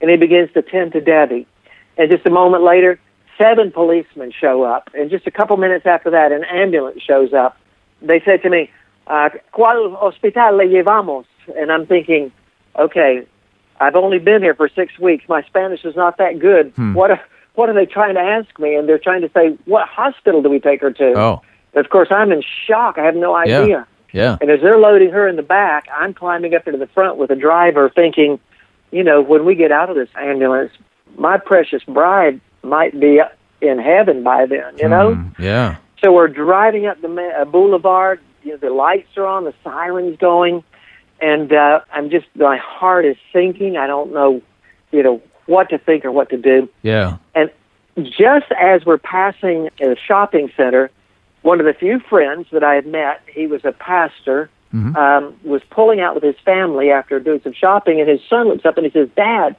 and 0.00 0.10
he 0.10 0.16
begins 0.16 0.50
to 0.54 0.62
tend 0.62 0.92
to 0.92 1.00
Debbie. 1.00 1.46
And 1.96 2.10
just 2.10 2.24
a 2.26 2.30
moment 2.30 2.62
later, 2.62 2.98
seven 3.36 3.70
policemen 3.70 4.32
show 4.32 4.62
up, 4.62 4.90
and 4.94 5.10
just 5.10 5.26
a 5.26 5.30
couple 5.30 5.56
minutes 5.56 5.86
after 5.86 6.10
that, 6.10 6.32
an 6.32 6.44
ambulance 6.44 7.02
shows 7.02 7.32
up. 7.32 7.56
They 8.00 8.20
said 8.24 8.42
to 8.42 8.50
me, 8.50 8.70
uh, 9.06 9.30
"Cuál 9.52 9.96
hospital 9.96 10.56
le 10.56 10.64
llevamos?" 10.64 11.24
And 11.56 11.70
I'm 11.72 11.86
thinking, 11.86 12.30
okay, 12.78 13.26
I've 13.80 13.96
only 13.96 14.18
been 14.18 14.42
here 14.42 14.54
for 14.54 14.68
six 14.68 14.98
weeks. 14.98 15.24
My 15.28 15.42
Spanish 15.42 15.84
is 15.84 15.96
not 15.96 16.18
that 16.18 16.38
good. 16.38 16.72
What 16.94 17.10
are, 17.10 17.20
what 17.58 17.68
are 17.68 17.74
they 17.74 17.86
trying 17.86 18.14
to 18.14 18.20
ask 18.20 18.56
me? 18.60 18.76
And 18.76 18.88
they're 18.88 19.00
trying 19.00 19.22
to 19.22 19.30
say, 19.34 19.58
what 19.64 19.88
hospital 19.88 20.42
do 20.42 20.48
we 20.48 20.60
take 20.60 20.80
her 20.80 20.92
to? 20.92 21.12
Oh, 21.16 21.42
And 21.74 21.84
of 21.84 21.90
course, 21.90 22.06
I'm 22.12 22.30
in 22.30 22.40
shock. 22.66 22.98
I 22.98 23.04
have 23.04 23.16
no 23.16 23.34
idea. 23.34 23.66
yeah. 23.66 23.84
yeah. 24.12 24.38
And 24.40 24.48
as 24.48 24.60
they're 24.62 24.78
loading 24.78 25.10
her 25.10 25.26
in 25.26 25.34
the 25.34 25.42
back, 25.42 25.88
I'm 25.92 26.14
climbing 26.14 26.54
up 26.54 26.68
into 26.68 26.78
the 26.78 26.86
front 26.86 27.16
with 27.18 27.30
the 27.30 27.34
driver, 27.34 27.90
thinking, 27.90 28.38
you 28.92 29.02
know, 29.02 29.20
when 29.20 29.44
we 29.44 29.56
get 29.56 29.72
out 29.72 29.90
of 29.90 29.96
this 29.96 30.08
ambulance, 30.14 30.70
my 31.16 31.36
precious 31.36 31.82
bride 31.82 32.40
might 32.62 32.98
be 32.98 33.20
in 33.60 33.78
heaven 33.80 34.22
by 34.22 34.46
then, 34.46 34.78
you 34.78 34.88
know? 34.88 35.16
Mm, 35.16 35.38
yeah. 35.40 35.78
So 36.02 36.12
we're 36.12 36.28
driving 36.28 36.86
up 36.86 37.00
the 37.00 37.08
uh, 37.40 37.44
boulevard. 37.44 38.20
You 38.44 38.52
know, 38.52 38.58
the 38.58 38.70
lights 38.70 39.16
are 39.16 39.26
on, 39.26 39.42
the 39.42 39.54
sirens 39.64 40.16
going, 40.18 40.62
and 41.20 41.52
uh, 41.52 41.80
I'm 41.92 42.08
just 42.08 42.26
my 42.36 42.56
heart 42.56 43.04
is 43.04 43.16
sinking. 43.32 43.76
I 43.76 43.88
don't 43.88 44.12
know, 44.12 44.42
you 44.92 45.02
know, 45.02 45.20
what 45.46 45.70
to 45.70 45.78
think 45.78 46.04
or 46.04 46.12
what 46.12 46.30
to 46.30 46.36
do. 46.36 46.68
Yeah. 46.82 47.16
Just 48.02 48.46
as 48.58 48.84
we're 48.84 48.98
passing 48.98 49.70
a 49.80 49.96
shopping 49.96 50.50
center, 50.56 50.90
one 51.42 51.60
of 51.60 51.66
the 51.66 51.72
few 51.72 52.00
friends 52.00 52.46
that 52.52 52.62
I 52.62 52.74
had 52.74 52.86
met, 52.86 53.22
he 53.32 53.46
was 53.46 53.64
a 53.64 53.72
pastor, 53.72 54.50
um, 54.96 55.34
was 55.44 55.62
pulling 55.70 56.00
out 56.00 56.14
with 56.14 56.22
his 56.22 56.36
family 56.44 56.90
after 56.90 57.18
doing 57.20 57.40
some 57.42 57.54
shopping, 57.54 58.00
and 58.00 58.08
his 58.08 58.20
son 58.28 58.48
looks 58.48 58.64
up 58.64 58.76
and 58.76 58.84
he 58.84 58.92
says, 58.92 59.08
"Dad, 59.16 59.56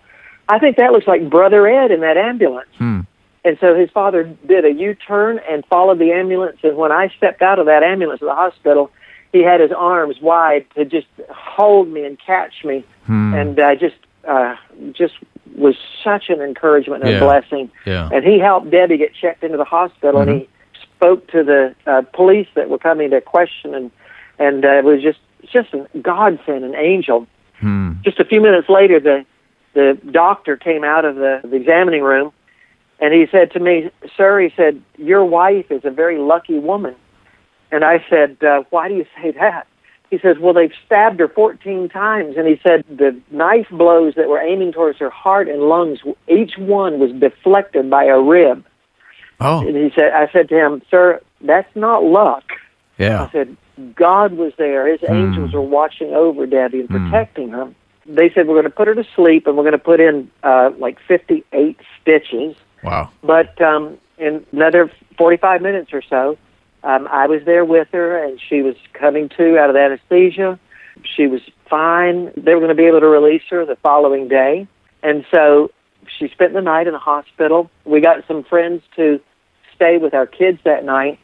I 0.48 0.60
think 0.60 0.78
that 0.78 0.92
looks 0.92 1.08
like 1.08 1.30
Brother 1.30 1.68
Ed 1.68 1.92
in 1.92 2.02
that 2.02 2.18
ambulance." 2.18 2.70
Hmm. 2.78 3.02
And 3.46 3.58
so 3.60 3.74
his 3.74 3.90
father 3.90 4.24
did 4.46 4.66
a 4.66 4.72
U-turn 4.72 5.40
and 5.50 5.66
followed 5.66 5.98
the 5.98 6.12
ambulance. 6.12 6.58
And 6.62 6.76
when 6.76 6.92
I 6.92 7.08
stepped 7.18 7.42
out 7.42 7.58
of 7.58 7.68
that 7.68 7.84
ambulance 7.84 8.22
at 8.22 8.26
the 8.26 8.36
hospital, 8.36 8.92
he 9.32 9.42
had 9.44 9.62
his 9.62 9.72
arms 9.72 10.20
wide 10.22 10.66
to 10.76 10.86
just 10.86 11.08
hold 11.30 11.88
me 11.88 12.04
and 12.04 12.20
catch 12.20 12.66
me, 12.66 12.84
and 13.34 13.60
uh, 13.60 13.76
just 13.76 13.96
uh, 14.28 14.56
just 14.92 15.16
was 15.56 15.76
such 16.04 16.30
an 16.30 16.42
encouragement 16.42 17.04
and 17.04 17.12
Yeah. 17.12 17.18
a 17.18 17.22
blessing. 17.22 17.70
Yeah. 17.86 18.10
And 18.12 18.24
he 18.24 18.40
helped 18.40 18.72
Debbie 18.72 18.98
get 18.98 19.14
checked 19.14 19.44
into 19.44 19.58
the 19.58 19.64
hospital, 19.66 20.22
and 20.22 20.30
he 20.42 20.50
spoke 20.84 21.28
to 21.32 21.44
the 21.44 21.76
uh, 21.88 22.02
police 22.14 22.48
that 22.56 22.70
were 22.70 22.78
coming 22.78 23.10
to 23.12 23.22
question, 23.22 23.74
and 23.74 23.92
and 24.38 24.66
uh, 24.66 24.70
it 24.70 24.84
was 24.84 25.02
just 25.02 25.20
just 25.52 25.74
a 25.74 25.88
godsend, 26.00 26.64
an 26.64 26.76
angel. 26.76 27.28
Hmm. 27.60 27.94
Just 28.04 28.20
a 28.20 28.26
few 28.26 28.42
minutes 28.42 28.70
later, 28.70 29.00
the 29.00 29.26
the 29.74 29.98
doctor 30.12 30.58
came 30.58 30.84
out 30.84 31.06
of 31.06 31.16
the, 31.16 31.42
the 31.44 31.56
examining 31.56 32.02
room, 32.04 32.32
and 33.00 33.14
he 33.14 33.28
said 33.32 33.52
to 33.52 33.60
me, 33.60 33.92
"Sir," 34.16 34.40
he 34.40 34.54
said, 34.56 34.82
"your 34.98 35.24
wife 35.26 35.70
is 35.72 35.86
a 35.86 35.92
very 35.92 36.18
lucky 36.18 36.60
woman." 36.60 36.96
And 37.72 37.84
I 37.84 38.04
said, 38.10 38.38
uh, 38.44 38.64
"Why 38.70 38.88
do 38.88 38.96
you 38.96 39.06
say 39.22 39.32
that?" 39.32 39.68
He 40.12 40.18
says, 40.20 40.38
"Well, 40.40 40.54
they've 40.54 40.74
stabbed 40.86 41.20
her 41.20 41.28
14 41.28 41.88
times," 41.90 42.36
and 42.38 42.48
he 42.48 42.60
said 42.64 42.84
the 42.90 43.16
knife 43.32 43.68
blows 43.70 44.16
that 44.16 44.28
were 44.28 44.40
aiming 44.42 44.72
towards 44.72 44.98
her 45.00 45.10
heart 45.10 45.48
and 45.48 45.62
lungs, 45.64 46.00
each 46.28 46.58
one 46.58 47.00
was 47.00 47.12
deflected 47.12 47.90
by 47.90 48.06
a 48.06 48.20
rib. 48.20 48.66
Oh, 49.40 49.60
And 49.66 49.76
he 49.76 49.92
said, 49.96 50.12
"I 50.14 50.28
said 50.32 50.50
to 50.50 50.56
him, 50.56 50.82
sir, 50.90 51.22
that's 51.42 51.74
not 51.76 52.04
luck." 52.04 52.44
yeah. 52.98 53.24
I 53.24 53.32
said, 53.32 53.56
God 53.96 54.34
was 54.34 54.52
there. 54.58 54.86
His 54.88 55.00
Hmm. 55.00 55.14
angels 55.14 55.54
were 55.54 55.62
watching 55.62 56.14
over 56.14 56.46
Debbie 56.46 56.82
and 56.82 56.90
protecting 56.90 57.48
her. 57.50 57.70
They 58.06 58.30
said, 58.32 58.48
we're 58.48 58.56
going 58.56 58.64
to 58.66 58.70
put 58.72 58.88
her 58.90 58.96
to 58.96 59.06
sleep 59.16 59.48
and 59.48 59.56
we're 59.56 59.64
going 59.64 59.72
to 59.72 59.78
put 59.78 60.02
in 60.02 60.30
uh, 60.44 60.72
like 60.80 60.98
58 61.08 61.78
stitches. 62.02 62.58
Wow. 62.84 63.10
But 63.24 63.62
um, 63.62 63.98
in 64.18 64.46
another 64.52 64.92
45 65.18 65.62
minutes 65.62 65.94
or 65.94 66.02
so, 66.02 66.38
um, 66.84 67.08
I 67.10 67.28
was 67.28 67.42
there 67.46 67.66
with 67.66 67.90
her 67.92 68.24
and 68.24 68.40
she 68.40 68.62
was 68.62 68.76
coming 68.94 69.30
to 69.38 69.58
out 69.58 69.70
of 69.70 69.76
anesthesia. 69.76 70.60
She 71.04 71.28
was 71.28 71.42
fine. 71.70 72.32
They 72.36 72.54
were 72.54 72.60
going 72.60 72.70
to 72.70 72.76
be 72.76 72.86
able 72.86 73.02
to 73.02 73.08
release 73.08 73.44
her 73.50 73.66
the 73.66 73.76
following 73.78 74.28
day. 74.28 74.68
And 75.04 75.26
so 75.32 75.72
she 76.18 76.28
spent 76.30 76.54
the 76.54 76.62
night 76.62 76.88
in 76.88 76.94
the 76.94 77.00
hospital. 77.00 77.70
We 77.86 78.02
got 78.02 78.26
some 78.28 78.44
friends 78.44 78.82
to 78.96 79.20
stay 79.76 79.98
with 79.98 80.14
our 80.14 80.26
kids 80.26 80.60
that 80.66 80.84
night. 80.84 81.20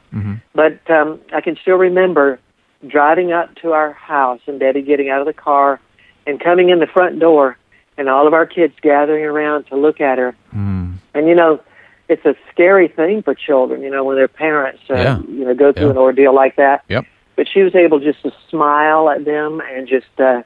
But 0.53 0.89
um, 0.89 1.19
I 1.33 1.41
can 1.41 1.57
still 1.61 1.75
remember 1.75 2.39
driving 2.87 3.31
up 3.31 3.55
to 3.55 3.73
our 3.73 3.93
house 3.93 4.41
and 4.47 4.59
Debbie 4.59 4.81
getting 4.81 5.09
out 5.09 5.19
of 5.19 5.27
the 5.27 5.33
car 5.33 5.79
and 6.27 6.39
coming 6.39 6.69
in 6.69 6.79
the 6.79 6.87
front 6.87 7.19
door 7.19 7.57
and 7.97 8.09
all 8.09 8.27
of 8.27 8.33
our 8.33 8.45
kids 8.45 8.73
gathering 8.81 9.23
around 9.23 9.65
to 9.65 9.75
look 9.75 10.01
at 10.01 10.17
her. 10.17 10.35
Mm. 10.53 10.95
And 11.13 11.27
you 11.27 11.35
know, 11.35 11.61
it's 12.07 12.25
a 12.25 12.35
scary 12.51 12.87
thing 12.87 13.21
for 13.23 13.33
children, 13.33 13.81
you 13.81 13.89
know, 13.89 14.03
when 14.03 14.15
their 14.15 14.27
parents, 14.27 14.81
uh, 14.89 14.95
Yeah. 14.95 15.19
you 15.27 15.45
know, 15.45 15.53
go 15.55 15.71
through 15.71 15.85
Yeah. 15.85 15.91
an 15.91 15.97
ordeal 15.97 16.33
like 16.33 16.55
that. 16.57 16.83
Yep. 16.87 17.05
But 17.35 17.47
she 17.47 17.61
was 17.63 17.75
able 17.75 17.99
just 17.99 18.21
to 18.23 18.31
smile 18.49 19.09
at 19.09 19.25
them 19.25 19.61
and 19.73 19.87
just 19.87 20.19
uh, 20.19 20.43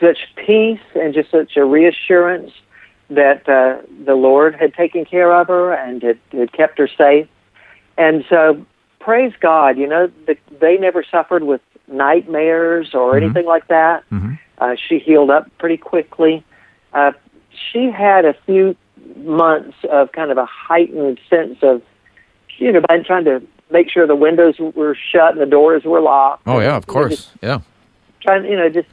such 0.00 0.18
peace 0.36 0.80
and 0.94 1.14
just 1.14 1.30
such 1.30 1.56
a 1.56 1.64
reassurance 1.64 2.50
that 3.10 3.48
uh, 3.48 3.78
the 4.04 4.14
Lord 4.14 4.54
had 4.54 4.74
taken 4.74 5.04
care 5.04 5.32
of 5.32 5.48
her 5.48 5.72
and 5.72 6.02
had, 6.02 6.18
had 6.32 6.52
kept 6.52 6.78
her 6.78 6.88
safe. 6.88 7.26
And 7.98 8.24
so, 8.28 8.64
praise 9.00 9.32
God, 9.40 9.76
you 9.76 9.86
know, 9.86 10.10
the, 10.26 10.36
they 10.60 10.76
never 10.78 11.04
suffered 11.04 11.42
with 11.42 11.60
nightmares 11.88 12.94
or 12.94 13.16
anything 13.16 13.46
like 13.46 13.66
that. 13.68 14.04
Mhm. 14.12 14.38
Uh, 14.58 14.76
she 14.76 14.98
healed 14.98 15.30
up 15.30 15.48
pretty 15.58 15.76
quickly. 15.76 16.44
Uh, 16.92 17.12
she 17.72 17.90
had 17.90 18.24
a 18.24 18.34
few 18.46 18.76
months 19.16 19.76
of 19.90 20.12
kind 20.12 20.30
of 20.30 20.38
a 20.38 20.46
heightened 20.46 21.20
sense 21.28 21.58
of, 21.62 21.82
you 22.58 22.72
know, 22.72 22.80
by 22.88 22.98
trying 23.00 23.24
to 23.24 23.42
make 23.70 23.90
sure 23.90 24.06
the 24.06 24.16
windows 24.16 24.56
were 24.58 24.96
shut 25.12 25.32
and 25.32 25.40
the 25.40 25.46
doors 25.46 25.84
were 25.84 26.00
locked. 26.00 26.42
Oh, 26.46 26.58
yeah, 26.60 26.76
of 26.76 26.86
course. 26.86 27.30
Yeah. 27.42 27.60
trying, 28.22 28.44
you 28.44 28.56
know, 28.56 28.68
just 28.68 28.88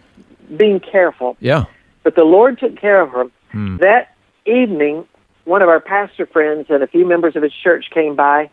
being 0.56 0.80
careful 0.80 1.36
Yeah. 1.42 1.66
but 2.04 2.16
the 2.16 2.24
Lord 2.24 2.60
took 2.60 2.80
care 2.80 3.02
of 3.02 3.10
her. 3.10 3.26
Hmm. 3.52 3.78
That 3.78 4.16
evening, 4.46 5.06
one 5.46 5.62
of 5.62 5.68
our 5.70 5.80
pastor 5.82 6.26
friends 6.26 6.68
and 6.70 6.82
a 6.84 6.88
few 6.88 7.06
members 7.06 7.36
of 7.36 7.44
his 7.44 7.54
church 7.54 7.86
came 7.94 8.16
by 8.16 8.50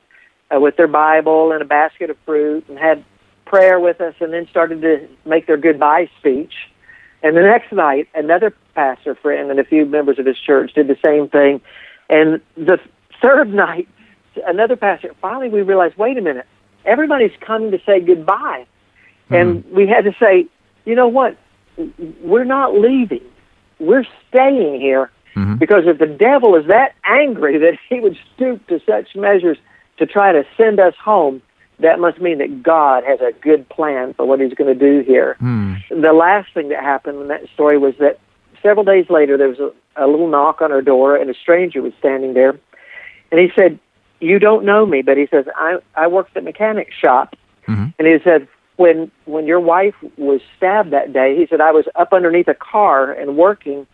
uh, 0.55 0.59
with 0.61 0.77
their 0.77 0.89
Bible 0.89 1.53
and 1.53 1.63
a 1.63 1.65
basket 1.65 2.11
of 2.11 2.17
fruit 2.25 2.69
and 2.69 2.79
had 2.79 3.05
prayer 3.45 3.79
with 3.79 4.01
us 4.01 4.15
and 4.21 4.33
then 4.33 4.49
started 4.49 4.81
to 4.83 5.09
make 5.25 5.47
their 5.47 5.57
goodbye 5.57 6.09
speech. 6.19 6.53
And 7.25 7.35
the 7.35 7.41
next 7.41 7.73
night, 7.73 8.07
another 8.15 8.55
pastor 8.75 9.15
friend 9.15 9.51
and 9.51 9.59
a 9.59 9.65
few 9.65 9.87
members 9.87 10.19
of 10.19 10.27
his 10.27 10.39
church 10.39 10.75
did 10.75 10.89
the 10.89 10.99
same 11.03 11.27
thing. 11.31 11.63
And 12.11 12.43
the 12.55 12.79
third 13.23 13.53
night, 13.53 13.89
another 14.47 14.77
pastor, 14.77 15.15
finally 15.23 15.49
we 15.49 15.63
realized, 15.63 15.97
wait 15.97 16.19
a 16.19 16.21
minute, 16.21 16.47
everybody's 16.85 17.33
coming 17.41 17.71
to 17.71 17.81
say 17.87 18.01
goodbye. 18.01 18.67
Hmm. 19.29 19.35
And 19.35 19.65
we 19.73 19.89
had 19.89 20.05
to 20.05 20.15
say, 20.21 20.47
you 20.85 20.95
know 20.95 21.09
what? 21.09 21.39
We're 22.21 22.45
not 22.45 22.75
leaving. 22.75 23.25
We're 23.81 24.05
staying 24.29 24.79
here 24.79 25.11
mm-hmm. 25.35 25.55
because 25.55 25.85
if 25.87 25.99
the 25.99 26.07
devil 26.07 26.55
is 26.57 26.67
that 26.67 26.95
angry 27.07 27.57
that 27.57 27.79
he 27.89 28.01
would 28.01 28.19
stoop 28.35 28.67
to 28.67 28.83
such 28.85 29.17
measures 29.17 29.57
to 29.97 30.05
try 30.05 30.33
to 30.33 30.45
send 30.59 30.79
us 30.79 30.95
home, 31.03 31.41
that 31.81 31.99
must 31.99 32.21
mean 32.21 32.39
that 32.39 32.63
God 32.63 33.05
has 33.05 33.21
a 33.21 33.33
good 33.41 33.69
plan 33.69 34.15
for 34.15 34.27
what 34.27 34.41
he's 34.41 34.55
going 34.55 34.73
to 34.73 34.79
do 34.79 35.05
here. 35.05 35.37
The 35.91 36.13
last 36.13 36.53
thing 36.55 36.69
that 36.69 36.83
happened 36.83 37.21
in 37.23 37.29
that 37.29 37.49
story 37.53 37.79
was 37.79 37.95
that 37.99 38.19
several 38.63 38.85
days 38.85 39.07
later 39.11 39.37
there 39.37 39.49
was 39.49 39.59
a, 39.59 39.73
a 39.97 40.07
little 40.07 40.29
knock 40.29 40.63
on 40.63 40.73
our 40.73 40.83
door 40.83 41.17
and 41.17 41.29
a 41.29 41.35
stranger 41.35 41.83
was 41.83 41.93
standing 41.99 42.35
there. 42.35 42.59
And 43.31 43.41
he 43.41 43.51
said, 43.57 43.79
you 44.21 44.39
don't 44.39 44.65
know 44.65 44.87
me, 44.87 45.03
but 45.03 45.17
he 45.17 45.27
says, 45.27 45.47
I, 45.57 45.79
I 45.95 46.07
worked 46.07 46.37
at 46.37 46.43
a 46.43 46.45
mechanic 46.45 46.93
shop. 46.93 47.35
Mm-hmm. 47.67 47.87
And 47.99 48.09
he 48.09 48.19
said, 48.23 48.49
when, 48.77 49.11
when 49.25 49.47
your 49.47 49.61
wife 49.61 49.95
was 50.17 50.41
stabbed 50.57 50.93
that 50.93 51.13
day, 51.13 51.37
he 51.37 51.47
said, 51.47 51.61
I 51.61 51.73
was 51.73 51.87
up 51.95 52.13
underneath 52.13 52.49
a 52.49 52.55
car 52.55 53.13
and 53.13 53.37
working. 53.37 53.87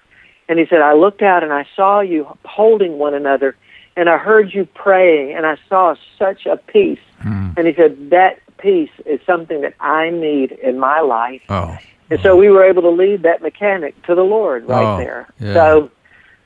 And 0.48 0.58
he 0.58 0.66
said, 0.66 0.80
I 0.80 0.94
looked 0.94 1.22
out 1.22 1.42
and 1.42 1.52
I 1.52 1.66
saw 1.74 2.00
you 2.00 2.26
holding 2.44 2.98
one 2.98 3.14
another 3.14 3.56
and 4.00 4.08
I 4.08 4.16
heard 4.16 4.54
you 4.54 4.64
praying 4.64 5.36
and 5.36 5.44
I 5.44 5.58
saw 5.68 5.94
such 6.18 6.46
a 6.46 6.56
peace. 6.56 6.98
Mm. 7.22 7.52
And 7.58 7.66
he 7.66 7.74
said, 7.74 8.08
that 8.08 8.40
peace 8.56 8.88
is 9.04 9.20
something 9.26 9.60
that 9.60 9.74
I 9.78 10.08
need 10.08 10.52
in 10.52 10.78
my 10.78 11.00
life. 11.00 11.42
Oh. 11.50 11.76
And 12.08 12.18
so 12.22 12.34
we 12.34 12.48
were 12.48 12.64
able 12.64 12.80
to 12.80 12.88
lead 12.88 13.22
that 13.24 13.42
mechanic 13.42 14.00
to 14.06 14.14
the 14.14 14.22
Lord 14.22 14.64
right 14.66 14.94
Oh, 14.94 14.96
there. 14.96 15.28
yeah. 15.38 15.52
So, 15.52 15.90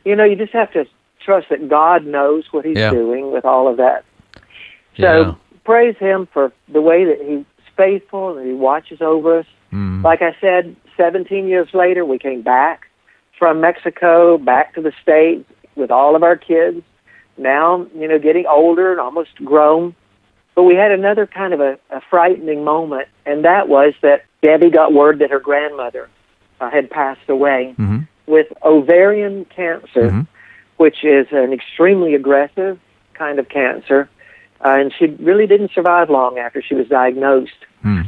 you 0.04 0.16
know, 0.16 0.24
you 0.24 0.34
just 0.34 0.52
have 0.52 0.72
to 0.72 0.84
trust 1.24 1.46
that 1.50 1.68
God 1.68 2.04
knows 2.04 2.44
what 2.50 2.64
He's 2.64 2.76
Yeah. 2.76 2.90
doing 2.90 3.30
with 3.30 3.44
all 3.44 3.68
of 3.68 3.76
that. 3.76 4.04
So 4.98 5.20
Yeah. 5.20 5.34
praise 5.64 5.96
Him 5.98 6.26
for 6.32 6.50
the 6.68 6.82
way 6.82 7.04
that 7.04 7.22
He's 7.22 7.44
faithful 7.76 8.36
and 8.36 8.44
He 8.48 8.52
watches 8.52 9.00
over 9.00 9.38
us. 9.38 9.46
Mm. 9.72 10.02
Like 10.02 10.22
I 10.22 10.34
said, 10.40 10.74
17 10.96 11.46
years 11.46 11.68
later, 11.72 12.04
we 12.04 12.18
came 12.18 12.42
back 12.42 12.88
from 13.38 13.60
Mexico 13.60 14.38
back 14.38 14.74
to 14.74 14.80
the 14.80 14.92
States 15.02 15.48
with 15.76 15.92
all 15.92 16.16
of 16.16 16.24
our 16.24 16.36
kids. 16.36 16.82
Now, 17.36 17.86
you 17.96 18.08
know, 18.08 18.18
getting 18.18 18.46
older 18.46 18.92
and 18.92 19.00
almost 19.00 19.34
grown. 19.44 19.94
But 20.54 20.62
we 20.64 20.76
had 20.76 20.92
another 20.92 21.26
kind 21.26 21.52
of 21.52 21.60
a, 21.60 21.78
a 21.90 22.00
frightening 22.08 22.62
moment, 22.64 23.08
and 23.26 23.44
that 23.44 23.68
was 23.68 23.94
that 24.02 24.24
Debbie 24.40 24.70
got 24.70 24.92
word 24.92 25.18
that 25.18 25.30
her 25.30 25.40
grandmother 25.40 26.08
uh, 26.60 26.70
had 26.70 26.88
passed 26.90 27.28
away 27.28 27.74
Mhm. 27.78 28.06
with 28.26 28.46
ovarian 28.62 29.44
cancer, 29.46 30.10
Mhm. 30.10 30.26
which 30.76 31.02
is 31.02 31.26
an 31.32 31.52
extremely 31.52 32.14
aggressive 32.14 32.78
kind 33.14 33.38
of 33.40 33.48
cancer. 33.48 34.08
Uh, 34.64 34.68
and 34.68 34.94
she 34.96 35.06
really 35.18 35.46
didn't 35.48 35.72
survive 35.72 36.08
long 36.08 36.38
after 36.38 36.62
she 36.62 36.74
was 36.74 36.86
diagnosed. 36.88 37.66
Mm. 37.84 38.06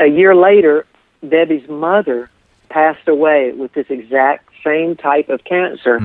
A 0.00 0.06
year 0.06 0.34
later, 0.34 0.84
Debbie's 1.26 1.68
mother 1.68 2.28
passed 2.68 3.06
away 3.06 3.52
with 3.52 3.72
this 3.74 3.86
exact 3.88 4.48
same 4.64 4.96
type 4.96 5.28
of 5.28 5.44
cancer. 5.44 6.00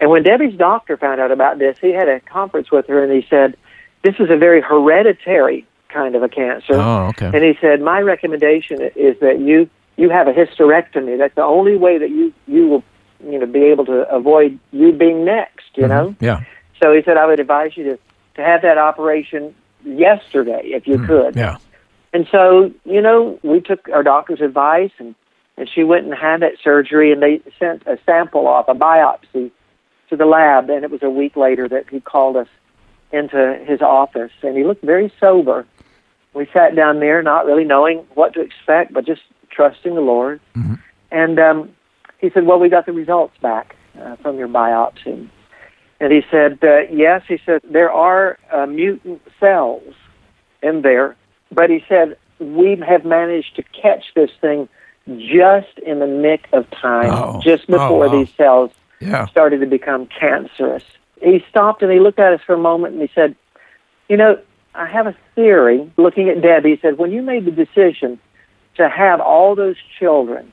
And 0.00 0.10
when 0.10 0.22
Debbie's 0.22 0.56
doctor 0.56 0.96
found 0.96 1.20
out 1.20 1.30
about 1.30 1.58
this, 1.58 1.78
he 1.80 1.92
had 1.92 2.08
a 2.08 2.20
conference 2.20 2.70
with 2.70 2.86
her 2.86 3.02
and 3.02 3.12
he 3.12 3.26
said, 3.28 3.56
This 4.02 4.14
is 4.18 4.30
a 4.30 4.36
very 4.36 4.60
hereditary 4.60 5.66
kind 5.88 6.14
of 6.14 6.22
a 6.22 6.28
cancer. 6.28 6.74
Oh, 6.74 7.06
okay. 7.08 7.26
And 7.26 7.42
he 7.42 7.54
said, 7.60 7.80
My 7.80 8.00
recommendation 8.00 8.80
is 8.94 9.18
that 9.20 9.40
you 9.40 9.68
you 9.96 10.10
have 10.10 10.28
a 10.28 10.32
hysterectomy. 10.32 11.18
That's 11.18 11.34
the 11.34 11.42
only 11.42 11.76
way 11.76 11.98
that 11.98 12.10
you 12.10 12.32
you 12.46 12.68
will 12.68 12.84
you 13.24 13.38
know 13.38 13.46
be 13.46 13.64
able 13.64 13.86
to 13.86 14.08
avoid 14.08 14.58
you 14.72 14.92
being 14.92 15.24
next, 15.24 15.66
you 15.74 15.84
mm-hmm. 15.84 15.90
know? 15.90 16.16
Yeah. 16.20 16.44
So 16.82 16.94
he 16.94 17.02
said 17.02 17.16
I 17.16 17.26
would 17.26 17.40
advise 17.40 17.76
you 17.76 17.84
to 17.84 17.98
to 18.36 18.42
have 18.42 18.62
that 18.62 18.78
operation 18.78 19.54
yesterday 19.84 20.62
if 20.64 20.86
you 20.86 20.98
mm, 20.98 21.06
could. 21.06 21.36
Yeah. 21.36 21.58
And 22.12 22.26
so, 22.30 22.72
you 22.84 23.02
know, 23.02 23.38
we 23.42 23.60
took 23.60 23.88
our 23.90 24.02
doctor's 24.02 24.40
advice 24.40 24.92
and, 24.98 25.14
and 25.56 25.68
she 25.68 25.84
went 25.84 26.06
and 26.06 26.14
had 26.14 26.40
that 26.40 26.54
surgery 26.62 27.12
and 27.12 27.22
they 27.22 27.42
sent 27.58 27.86
a 27.86 27.98
sample 28.06 28.46
off, 28.46 28.68
a 28.68 28.74
biopsy 28.74 29.50
to 30.10 30.16
the 30.16 30.26
lab 30.26 30.70
and 30.70 30.84
it 30.84 30.90
was 30.90 31.02
a 31.02 31.10
week 31.10 31.36
later 31.36 31.68
that 31.68 31.88
he 31.90 32.00
called 32.00 32.36
us 32.36 32.48
into 33.12 33.58
his 33.66 33.80
office 33.80 34.32
and 34.42 34.56
he 34.56 34.64
looked 34.64 34.84
very 34.84 35.12
sober. 35.20 35.66
We 36.34 36.46
sat 36.52 36.76
down 36.76 37.00
there 37.00 37.22
not 37.22 37.46
really 37.46 37.64
knowing 37.64 37.98
what 38.14 38.34
to 38.34 38.40
expect 38.40 38.92
but 38.92 39.04
just 39.06 39.22
trusting 39.50 39.94
the 39.94 40.00
Lord. 40.00 40.40
And 41.10 41.38
um 41.38 41.70
he 42.18 42.30
said, 42.30 42.46
"Well, 42.46 42.58
we 42.58 42.68
got 42.68 42.84
the 42.84 42.92
results 42.92 43.36
back 43.40 43.76
uh, 44.00 44.16
from 44.16 44.38
your 44.38 44.48
biopsy." 44.48 45.28
And 46.00 46.12
he 46.12 46.22
said, 46.30 46.58
uh, 46.64 46.80
"Yes." 46.90 47.22
He 47.28 47.38
said, 47.46 47.60
"There 47.62 47.92
are 47.92 48.36
uh, 48.52 48.66
mutant 48.66 49.22
cells 49.38 49.94
in 50.62 50.82
there, 50.82 51.14
but 51.52 51.70
he 51.70 51.84
said 51.88 52.16
we 52.40 52.74
have 52.86 53.04
managed 53.04 53.54
to 53.56 53.62
catch 53.62 54.04
this 54.16 54.30
thing 54.40 54.68
just 55.16 55.78
in 55.86 56.00
the 56.00 56.06
nick 56.08 56.48
of 56.52 56.68
time, 56.70 57.10
Oh. 57.12 57.40
just 57.40 57.64
Oh, 57.68 57.72
before 57.72 58.08
wow. 58.08 58.18
these 58.18 58.34
cells 58.34 58.70
Yeah. 59.00 59.26
started 59.26 59.60
to 59.60 59.66
become 59.66 60.06
cancerous." 60.06 60.84
He 61.20 61.44
stopped 61.50 61.82
and 61.82 61.90
he 61.90 61.98
looked 61.98 62.18
at 62.18 62.32
us 62.32 62.40
for 62.46 62.54
a 62.54 62.58
moment 62.58 62.94
and 62.94 63.02
he 63.02 63.10
said, 63.14 63.34
"You 64.08 64.16
know, 64.16 64.38
I 64.74 64.86
have 64.86 65.06
a 65.06 65.14
theory." 65.34 65.90
Looking 65.96 66.28
at 66.28 66.40
Debbie, 66.40 66.70
he 66.70 66.78
said, 66.80 66.98
"When 66.98 67.10
you 67.10 67.22
made 67.22 67.44
the 67.44 67.50
decision 67.50 68.18
to 68.76 68.88
have 68.88 69.20
all 69.20 69.54
those 69.54 69.76
children." 69.98 70.52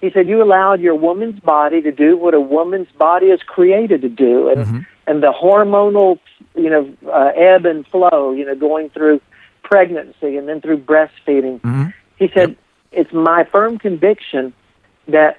He 0.00 0.10
said, 0.10 0.28
"You 0.28 0.42
allowed 0.42 0.80
your 0.80 0.94
woman's 0.94 1.40
body 1.40 1.82
to 1.82 1.92
do 1.92 2.16
what 2.16 2.32
a 2.32 2.40
woman's 2.40 2.90
body 2.92 3.26
is 3.26 3.42
created 3.42 4.00
to 4.02 4.08
do, 4.08 4.48
and 4.48 4.86
and 5.06 5.22
the 5.22 5.32
hormonal, 5.32 6.18
you 6.54 6.70
know, 6.70 6.88
uh, 7.08 7.32
ebb 7.34 7.66
and 7.66 7.86
flow, 7.86 8.32
you 8.32 8.46
know, 8.46 8.54
going 8.54 8.88
through 8.90 9.20
pregnancy 9.62 10.36
and 10.36 10.48
then 10.48 10.60
through 10.60 10.78
breastfeeding." 10.78 11.60
He 12.16 12.28
said, 12.34 12.56
"It's 12.92 13.12
my 13.12 13.44
firm 13.44 13.78
conviction 13.78 14.52
that 15.08 15.38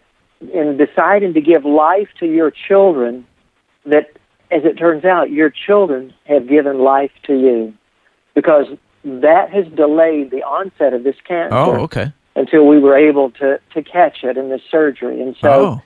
in 0.53 0.77
deciding 0.77 1.33
to 1.33 1.41
give 1.41 1.65
life 1.65 2.09
to 2.19 2.25
your 2.25 2.51
children, 2.51 3.25
that 3.85 4.11
as 4.49 4.63
it 4.65 4.77
turns 4.77 5.05
out, 5.05 5.31
your 5.31 5.49
children 5.49 6.13
have 6.25 6.47
given 6.47 6.79
life 6.79 7.11
to 7.23 7.33
you, 7.33 7.73
because 8.33 8.65
that 9.03 9.51
has 9.51 9.65
delayed 9.73 10.31
the 10.31 10.43
onset 10.43 10.93
of 10.93 11.03
this 11.03 11.15
cancer." 11.27 11.55
Oh, 11.55 11.81
okay. 11.81 12.11
until 12.35 12.65
we 12.67 12.79
were 12.79 12.97
able 12.97 13.31
to 13.31 13.59
to 13.73 13.83
catch 13.83 14.23
it 14.23 14.37
in 14.37 14.49
the 14.49 14.59
surgery. 14.69 15.21
And 15.21 15.35
so 15.39 15.81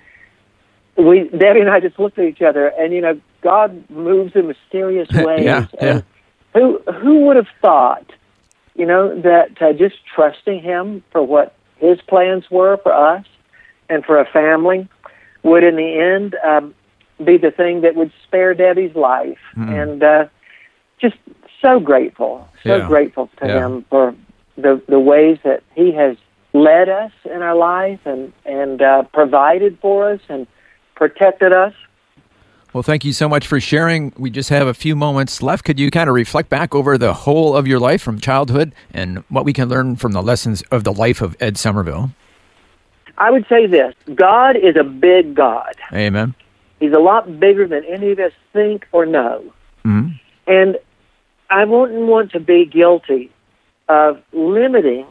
oh. 0.97 1.03
we 1.03 1.29
Debbie 1.29 1.61
and 1.61 1.69
I 1.69 1.79
just 1.79 1.99
looked 1.99 2.17
at 2.17 2.25
each 2.25 2.41
other, 2.41 2.67
and 2.67 2.93
you 2.93 3.01
know, 3.01 3.19
God 3.41 3.89
moves 3.89 4.35
in 4.35 4.47
mysterious 4.47 5.09
ways. 5.13 5.43
Yeah, 5.43 5.67
and 5.79 6.03
who 6.53 6.79
who 7.01 7.25
would 7.25 7.35
have 7.35 7.49
thought, 7.61 8.09
you 8.75 8.85
know, 8.85 9.19
that 9.21 9.61
uh, 9.61 9.73
just 9.73 9.95
trusting 10.15 10.61
Him 10.61 11.03
for 11.11 11.21
what 11.21 11.55
His 11.77 11.99
plans 12.01 12.49
were 12.49 12.77
for 12.77 12.93
us 12.93 13.25
and 13.89 14.03
for 14.05 14.19
a 14.19 14.25
family 14.25 14.87
would, 15.43 15.63
in 15.63 15.75
the 15.75 15.99
end, 15.99 16.35
um, 16.43 16.73
be 17.23 17.37
the 17.37 17.51
thing 17.51 17.81
that 17.81 17.95
would 17.95 18.11
spare 18.23 18.53
Debbie's 18.53 18.95
life. 18.95 19.37
And 19.55 20.03
uh, 20.03 20.25
just 20.99 21.15
so 21.61 21.79
grateful, 21.79 22.47
so 22.63 22.77
Yeah. 22.77 22.87
grateful 22.87 23.29
to 23.41 23.47
Yeah. 23.47 23.65
Him 23.65 23.85
for 23.89 24.13
the 24.57 24.81
the 24.87 24.99
ways 24.99 25.37
that 25.43 25.63
He 25.75 25.91
has 25.93 26.17
led 26.53 26.87
us 26.89 27.11
in 27.25 27.41
our 27.41 27.55
life 27.55 27.99
and 28.05 28.31
and 28.45 28.81
uh, 28.81 29.03
provided 29.13 29.77
for 29.81 30.09
us 30.11 30.19
and 30.29 30.47
protected 30.95 31.51
us. 31.53 31.73
Well, 32.73 32.83
thank 32.83 33.05
you 33.05 33.13
so 33.13 33.29
much 33.29 33.47
for 33.47 33.61
sharing. 33.61 34.11
We 34.17 34.29
just 34.29 34.49
have 34.49 34.67
a 34.67 34.73
few 34.73 34.97
moments 34.97 35.41
left. 35.41 35.63
Could 35.63 35.79
you 35.79 35.89
kind 35.89 36.09
of 36.09 36.15
reflect 36.15 36.49
back 36.49 36.75
over 36.75 36.97
the 36.97 37.13
whole 37.13 37.55
of 37.55 37.65
your 37.67 37.79
life 37.79 38.01
from 38.01 38.19
childhood 38.19 38.73
and 38.93 39.23
what 39.29 39.45
we 39.45 39.53
can 39.53 39.69
learn 39.69 39.95
from 39.95 40.11
the 40.11 40.21
lessons 40.21 40.61
of 40.71 40.83
the 40.83 40.91
life 40.91 41.21
of 41.21 41.37
Ed 41.39 41.57
Somerville? 41.57 42.11
I 43.17 43.31
would 43.31 43.45
say 43.47 43.67
this: 43.67 43.93
God 44.13 44.55
is 44.55 44.75
a 44.75 44.83
big 44.83 45.35
God. 45.35 45.75
Amen. 45.93 46.35
He's 46.79 46.93
a 46.93 46.99
lot 46.99 47.39
bigger 47.39 47.67
than 47.67 47.83
any 47.85 48.11
of 48.11 48.19
us 48.19 48.33
think 48.51 48.87
or 48.91 49.05
know. 49.05 49.43
Mhm. 49.85 50.19
And 50.47 50.77
I 51.49 51.63
wouldn't 51.65 52.07
want 52.07 52.31
to 52.31 52.39
be 52.39 52.65
guilty 52.65 53.31
of 53.87 54.21
limiting 54.33 55.05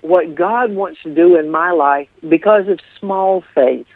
what 0.00 0.34
God 0.34 0.74
wants 0.74 1.02
to 1.02 1.14
do 1.14 1.36
in 1.36 1.50
my 1.50 1.70
life 1.70 2.08
because 2.28 2.68
of 2.68 2.78
small 2.98 3.42
faith. 3.54 3.86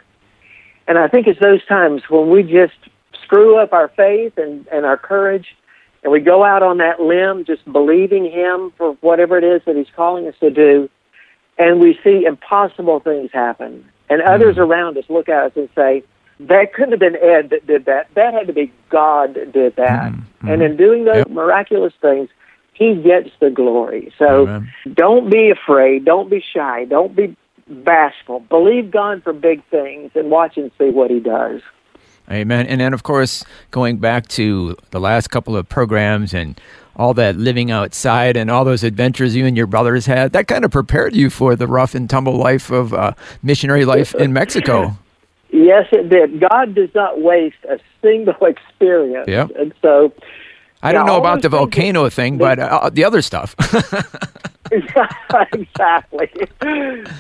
And 0.87 0.99
I 0.99 1.07
think 1.07 1.27
it's 1.27 1.41
those 1.41 1.65
times 1.67 2.03
when 2.09 2.31
we 2.31 2.43
just 2.43 2.75
screw 3.23 3.59
up 3.59 3.73
our 3.73 3.89
faith 3.89 4.39
and, 4.39 4.67
and 4.73 4.87
our 4.87 4.97
courage 4.97 5.55
and 6.03 6.13
we 6.13 6.21
go 6.21 6.45
out 6.45 6.63
on 6.63 6.79
that 6.79 7.01
limb 7.01 7.45
just 7.45 7.71
believing 7.71 8.25
Him 8.31 8.73
for 8.79 8.93
whatever 9.01 9.37
it 9.37 9.45
is 9.45 9.63
that 9.67 9.77
He's 9.77 9.91
calling 9.95 10.27
us 10.27 10.35
to 10.41 10.51
do, 10.51 10.89
and 11.59 11.81
we 11.81 11.99
see 12.05 12.25
impossible 12.25 13.01
things 13.01 13.31
happen. 13.33 13.89
And 14.09 14.23
hmm. 14.23 14.29
others 14.29 14.59
around 14.59 14.97
us 14.97 15.05
look 15.09 15.29
at 15.29 15.45
us 15.45 15.53
and 15.57 15.69
say, 15.75 16.03
that 16.41 16.73
couldn't 16.73 16.93
have 16.93 17.01
been 17.01 17.17
Ed 17.17 17.51
that 17.51 17.67
did 17.67 17.87
that. 17.87 18.09
That 18.15 18.33
had 18.33 18.47
to 18.47 18.53
be 18.53 18.73
God 18.91 19.35
that 19.35 19.53
did 19.53 19.77
that. 19.77 20.13
Hmm. 20.13 20.21
Hmm. 20.41 20.49
And 20.49 20.63
in 20.63 20.77
doing 20.77 21.05
those 21.05 21.17
Yep. 21.17 21.31
miraculous 21.31 21.93
things, 22.01 22.29
He 22.73 22.95
gets 22.95 23.31
the 23.41 23.51
glory. 23.51 24.13
So 24.19 24.47
Amen. 24.47 24.73
don't 24.93 25.31
be 25.31 25.51
afraid. 25.51 26.05
Don't 26.05 26.31
be 26.31 26.41
shy. 26.55 26.85
Don't 26.85 27.15
be 27.15 27.37
bashful. 27.67 28.41
Believe 28.41 28.91
God 28.91 29.23
for 29.25 29.33
big 29.33 29.65
things 29.65 30.13
and 30.15 30.31
watch 30.31 30.57
and 30.57 30.71
see 30.79 30.91
what 30.91 31.11
He 31.11 31.19
does. 31.19 31.61
Amen. 32.31 32.67
And 32.67 32.81
then, 32.81 32.93
of 32.93 33.03
course, 33.03 33.45
going 33.71 33.99
back 33.99 34.29
to 34.29 34.77
the 34.91 35.01
last 35.01 35.29
couple 35.29 35.57
of 35.57 35.69
programs 35.69 36.35
and 36.35 36.61
all 36.97 37.15
that 37.15 37.37
living 37.37 37.71
outside 37.71 38.37
and 38.37 38.51
all 38.51 38.65
those 38.65 38.83
adventures 38.83 39.35
you 39.35 39.47
and 39.47 39.57
your 39.57 39.67
brothers 39.67 40.05
had, 40.05 40.33
that 40.33 40.47
kind 40.47 40.65
of 40.65 40.71
prepared 40.71 41.15
you 41.15 41.31
for 41.31 41.57
the 41.57 41.67
rough 41.67 41.95
and 41.95 42.11
tumble 42.11 42.37
life 42.37 42.71
of 42.71 42.93
uh, 42.93 43.13
missionary 43.43 43.85
life 43.85 44.15
in 44.15 44.33
Mexico. 44.33 44.97
Yes, 45.51 45.87
it 45.93 46.11
did. 46.11 46.41
God 46.41 46.75
does 46.75 46.91
not 46.95 47.23
waste 47.23 47.57
a 47.69 47.79
single 48.03 48.35
experience. 48.45 49.29
Yep. 49.29 49.51
And 49.59 49.73
so, 49.81 50.13
I 50.83 50.93
don't 50.93 51.07
know 51.07 51.17
about 51.17 51.37
the 51.37 51.49
things 51.49 51.53
that- 51.53 51.57
volcano 51.57 52.09
thing, 52.11 52.37
but 52.37 52.59
uh, 52.59 52.91
the 52.91 53.05
other 53.05 53.23
stuff. 53.23 53.55
exactly. 54.71 56.31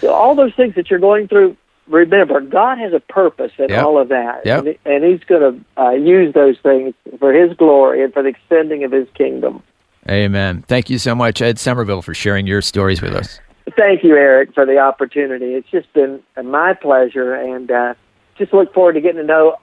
So 0.00 0.12
all 0.12 0.34
those 0.34 0.54
things 0.54 0.74
that 0.74 0.90
you're 0.90 0.98
going 0.98 1.28
through 1.28 1.56
remember, 1.88 2.40
God 2.40 2.78
has 2.78 2.92
a 2.92 3.00
purpose 3.00 3.52
in 3.58 3.70
Yep. 3.70 3.84
all 3.84 3.98
of 4.00 4.08
that, 4.08 4.44
Yep. 4.46 4.58
and, 4.66 4.76
and 4.84 5.04
He's 5.04 5.24
going 5.24 5.64
to 5.76 5.82
uh, 5.82 5.90
use 5.90 6.34
those 6.34 6.56
things 6.62 6.94
for 7.18 7.32
His 7.32 7.56
glory 7.56 8.02
and 8.02 8.12
for 8.12 8.22
the 8.22 8.28
extending 8.30 8.84
of 8.84 8.92
His 8.92 9.08
kingdom. 9.14 9.62
Amen. 10.08 10.62
Thank 10.66 10.88
you 10.90 10.98
so 10.98 11.14
much, 11.14 11.42
Ed 11.42 11.58
Somerville, 11.58 12.02
for 12.02 12.14
sharing 12.14 12.46
your 12.46 12.62
stories 12.62 13.02
with 13.02 13.14
us. 13.14 13.40
Thank 13.76 14.02
you, 14.02 14.16
Eric, 14.16 14.54
for 14.54 14.64
the 14.64 14.78
opportunity. 14.78 15.54
It's 15.54 15.68
just 15.68 15.92
been 15.92 16.22
my 16.42 16.72
pleasure, 16.74 17.34
and 17.34 17.70
uh, 17.70 17.94
just 18.38 18.54
look 18.54 18.72
forward 18.72 18.94
to 18.94 19.00
getting 19.00 19.20
to 19.20 19.26
know 19.26 19.56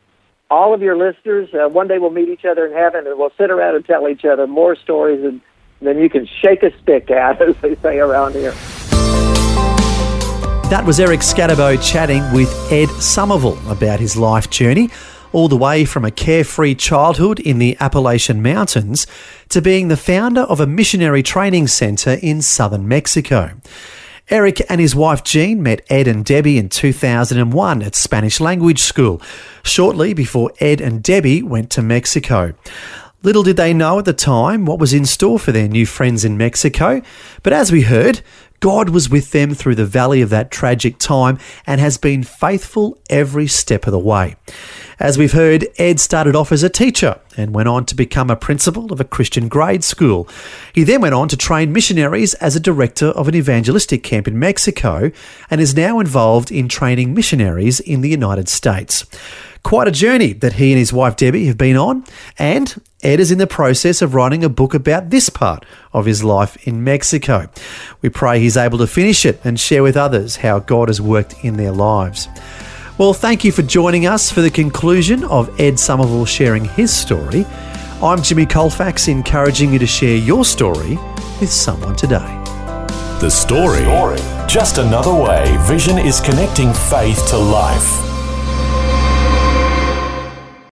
all 0.51 0.73
of 0.75 0.81
your 0.83 0.95
listeners. 0.95 1.49
Uh, 1.53 1.67
one 1.69 1.87
day 1.87 1.97
we'll 1.97 2.11
meet 2.11 2.29
each 2.29 2.45
other 2.45 2.67
in 2.67 2.73
heaven, 2.73 3.07
and 3.07 3.17
we'll 3.17 3.31
sit 3.37 3.49
around 3.49 3.75
and 3.75 3.85
tell 3.85 4.07
each 4.07 4.23
other 4.25 4.45
more 4.45 4.75
stories 4.75 5.23
than, 5.23 5.41
than 5.81 5.97
you 5.97 6.09
can 6.09 6.27
shake 6.27 6.61
a 6.61 6.71
stick 6.83 7.09
at, 7.09 7.41
as 7.47 7.55
they 7.63 7.75
say 7.77 7.97
around 7.97 8.33
here. 8.33 8.53
That 10.69 10.83
was 10.83 10.99
Eric 10.99 11.19
Skattebo 11.19 11.77
chatting 11.79 12.23
with 12.33 12.49
Ed 12.71 12.89
Somerville 12.99 13.59
about 13.69 13.99
his 13.99 14.17
life 14.17 14.49
journey, 14.49 14.89
all 15.31 15.47
the 15.47 15.55
way 15.55 15.85
from 15.85 16.03
a 16.03 16.09
carefree 16.09 16.73
childhood 16.73 17.39
in 17.39 17.59
the 17.59 17.77
Appalachian 17.79 18.41
Mountains 18.41 19.05
to 19.49 19.61
being 19.61 19.89
the 19.89 19.95
founder 19.95 20.41
of 20.41 20.59
a 20.59 20.65
missionary 20.65 21.21
training 21.21 21.67
centre 21.67 22.17
in 22.19 22.41
southern 22.41 22.87
Mexico. 22.87 23.51
Eric 24.29 24.59
and 24.67 24.81
his 24.81 24.95
wife 24.95 25.23
Jean 25.23 25.61
met 25.61 25.85
Ed 25.87 26.07
and 26.07 26.25
Debbie 26.25 26.57
in 26.57 26.69
2001 26.69 27.83
at 27.83 27.93
Spanish 27.93 28.39
language 28.39 28.79
school, 28.79 29.21
shortly 29.61 30.15
before 30.15 30.51
Ed 30.59 30.81
and 30.81 31.03
Debbie 31.03 31.43
went 31.43 31.69
to 31.71 31.83
Mexico. 31.83 32.55
Little 33.25 33.41
did 33.41 33.57
they 33.57 33.73
know 33.73 33.97
at 33.97 34.05
the 34.05 34.13
time 34.13 34.67
what 34.67 34.77
was 34.77 34.93
in 34.93 35.03
store 35.03 35.39
for 35.39 35.51
their 35.51 35.67
new 35.67 35.87
friends 35.87 36.23
in 36.23 36.37
Mexico, 36.37 37.01
but 37.41 37.53
as 37.53 37.71
we 37.71 37.81
heard, 37.81 38.21
God 38.59 38.89
was 38.89 39.09
with 39.09 39.31
them 39.31 39.53
through 39.53 39.75
the 39.75 39.85
valley 39.85 40.21
of 40.21 40.29
that 40.29 40.51
tragic 40.51 40.97
time 40.97 41.37
and 41.67 41.79
has 41.79 41.97
been 41.97 42.23
faithful 42.23 42.97
every 43.09 43.47
step 43.47 43.85
of 43.85 43.91
the 43.91 43.99
way. 43.99 44.35
As 44.99 45.17
we've 45.17 45.33
heard, 45.33 45.67
Ed 45.77 45.99
started 45.99 46.35
off 46.35 46.51
as 46.51 46.63
a 46.63 46.69
teacher 46.69 47.19
and 47.35 47.53
went 47.53 47.67
on 47.67 47.85
to 47.85 47.95
become 47.95 48.29
a 48.29 48.35
principal 48.35 48.93
of 48.93 49.01
a 49.01 49.05
Christian 49.05 49.47
grade 49.49 49.83
school. 49.83 50.27
He 50.73 50.83
then 50.83 51.01
went 51.01 51.13
on 51.13 51.27
to 51.29 51.37
train 51.37 51.73
missionaries 51.73 52.33
as 52.35 52.55
a 52.55 52.61
director 52.61 53.07
of 53.07 53.27
an 53.27 53.35
evangelistic 53.35 54.03
camp 54.03 54.27
in 54.27 54.39
Mexico 54.39 55.11
and 55.49 55.59
is 55.59 55.75
now 55.75 55.99
involved 55.99 56.51
in 56.51 56.69
training 56.69 57.13
missionaries 57.13 57.79
in 57.81 58.01
the 58.01 58.09
United 58.09 58.47
States. 58.47 59.05
Quite 59.63 59.87
a 59.87 59.91
journey 59.91 60.31
that 60.33 60.53
he 60.53 60.71
and 60.71 60.79
his 60.79 60.93
wife 60.93 61.15
Debbie 61.15 61.47
have 61.47 61.57
been 61.57 61.75
on, 61.75 62.05
and 62.37 62.79
Ed 63.05 63.19
is 63.19 63.29
in 63.29 63.37
the 63.37 63.45
process 63.45 64.01
of 64.01 64.15
writing 64.15 64.43
a 64.43 64.49
book 64.49 64.73
about 64.73 65.11
this 65.11 65.29
part 65.29 65.63
of 65.93 66.07
his 66.07 66.23
life 66.23 66.67
in 66.67 66.83
Mexico. 66.83 67.47
We 68.01 68.09
pray 68.09 68.39
he's 68.39 68.57
able 68.57 68.79
to 68.79 68.87
finish 68.87 69.27
it 69.27 69.39
and 69.43 69.59
share 69.59 69.83
with 69.83 69.95
others 69.95 70.37
how 70.37 70.57
God 70.57 70.89
has 70.89 70.99
worked 70.99 71.35
in 71.43 71.55
their 71.55 71.71
lives. 71.71 72.27
Well, 72.97 73.13
thank 73.13 73.43
you 73.43 73.51
for 73.51 73.61
joining 73.61 74.07
us 74.07 74.31
for 74.31 74.41
the 74.41 74.49
conclusion 74.49 75.23
of 75.25 75.61
Ed 75.61 75.77
Somerville 75.77 76.25
sharing 76.25 76.65
his 76.65 76.91
story. 76.91 77.45
I'm 78.01 78.23
Jimmy 78.23 78.47
Colfax, 78.47 79.07
encouraging 79.07 79.71
you 79.71 79.77
to 79.77 79.85
share 79.85 80.17
your 80.17 80.43
story 80.43 80.97
with 81.39 81.51
someone 81.51 81.95
today. 81.95 82.41
The 83.21 83.29
story. 83.29 83.85
Just 84.47 84.79
another 84.79 85.13
way 85.13 85.55
Vision 85.67 85.99
is 85.99 86.19
connecting 86.21 86.73
faith 86.73 87.23
to 87.29 87.37
life. 87.37 88.04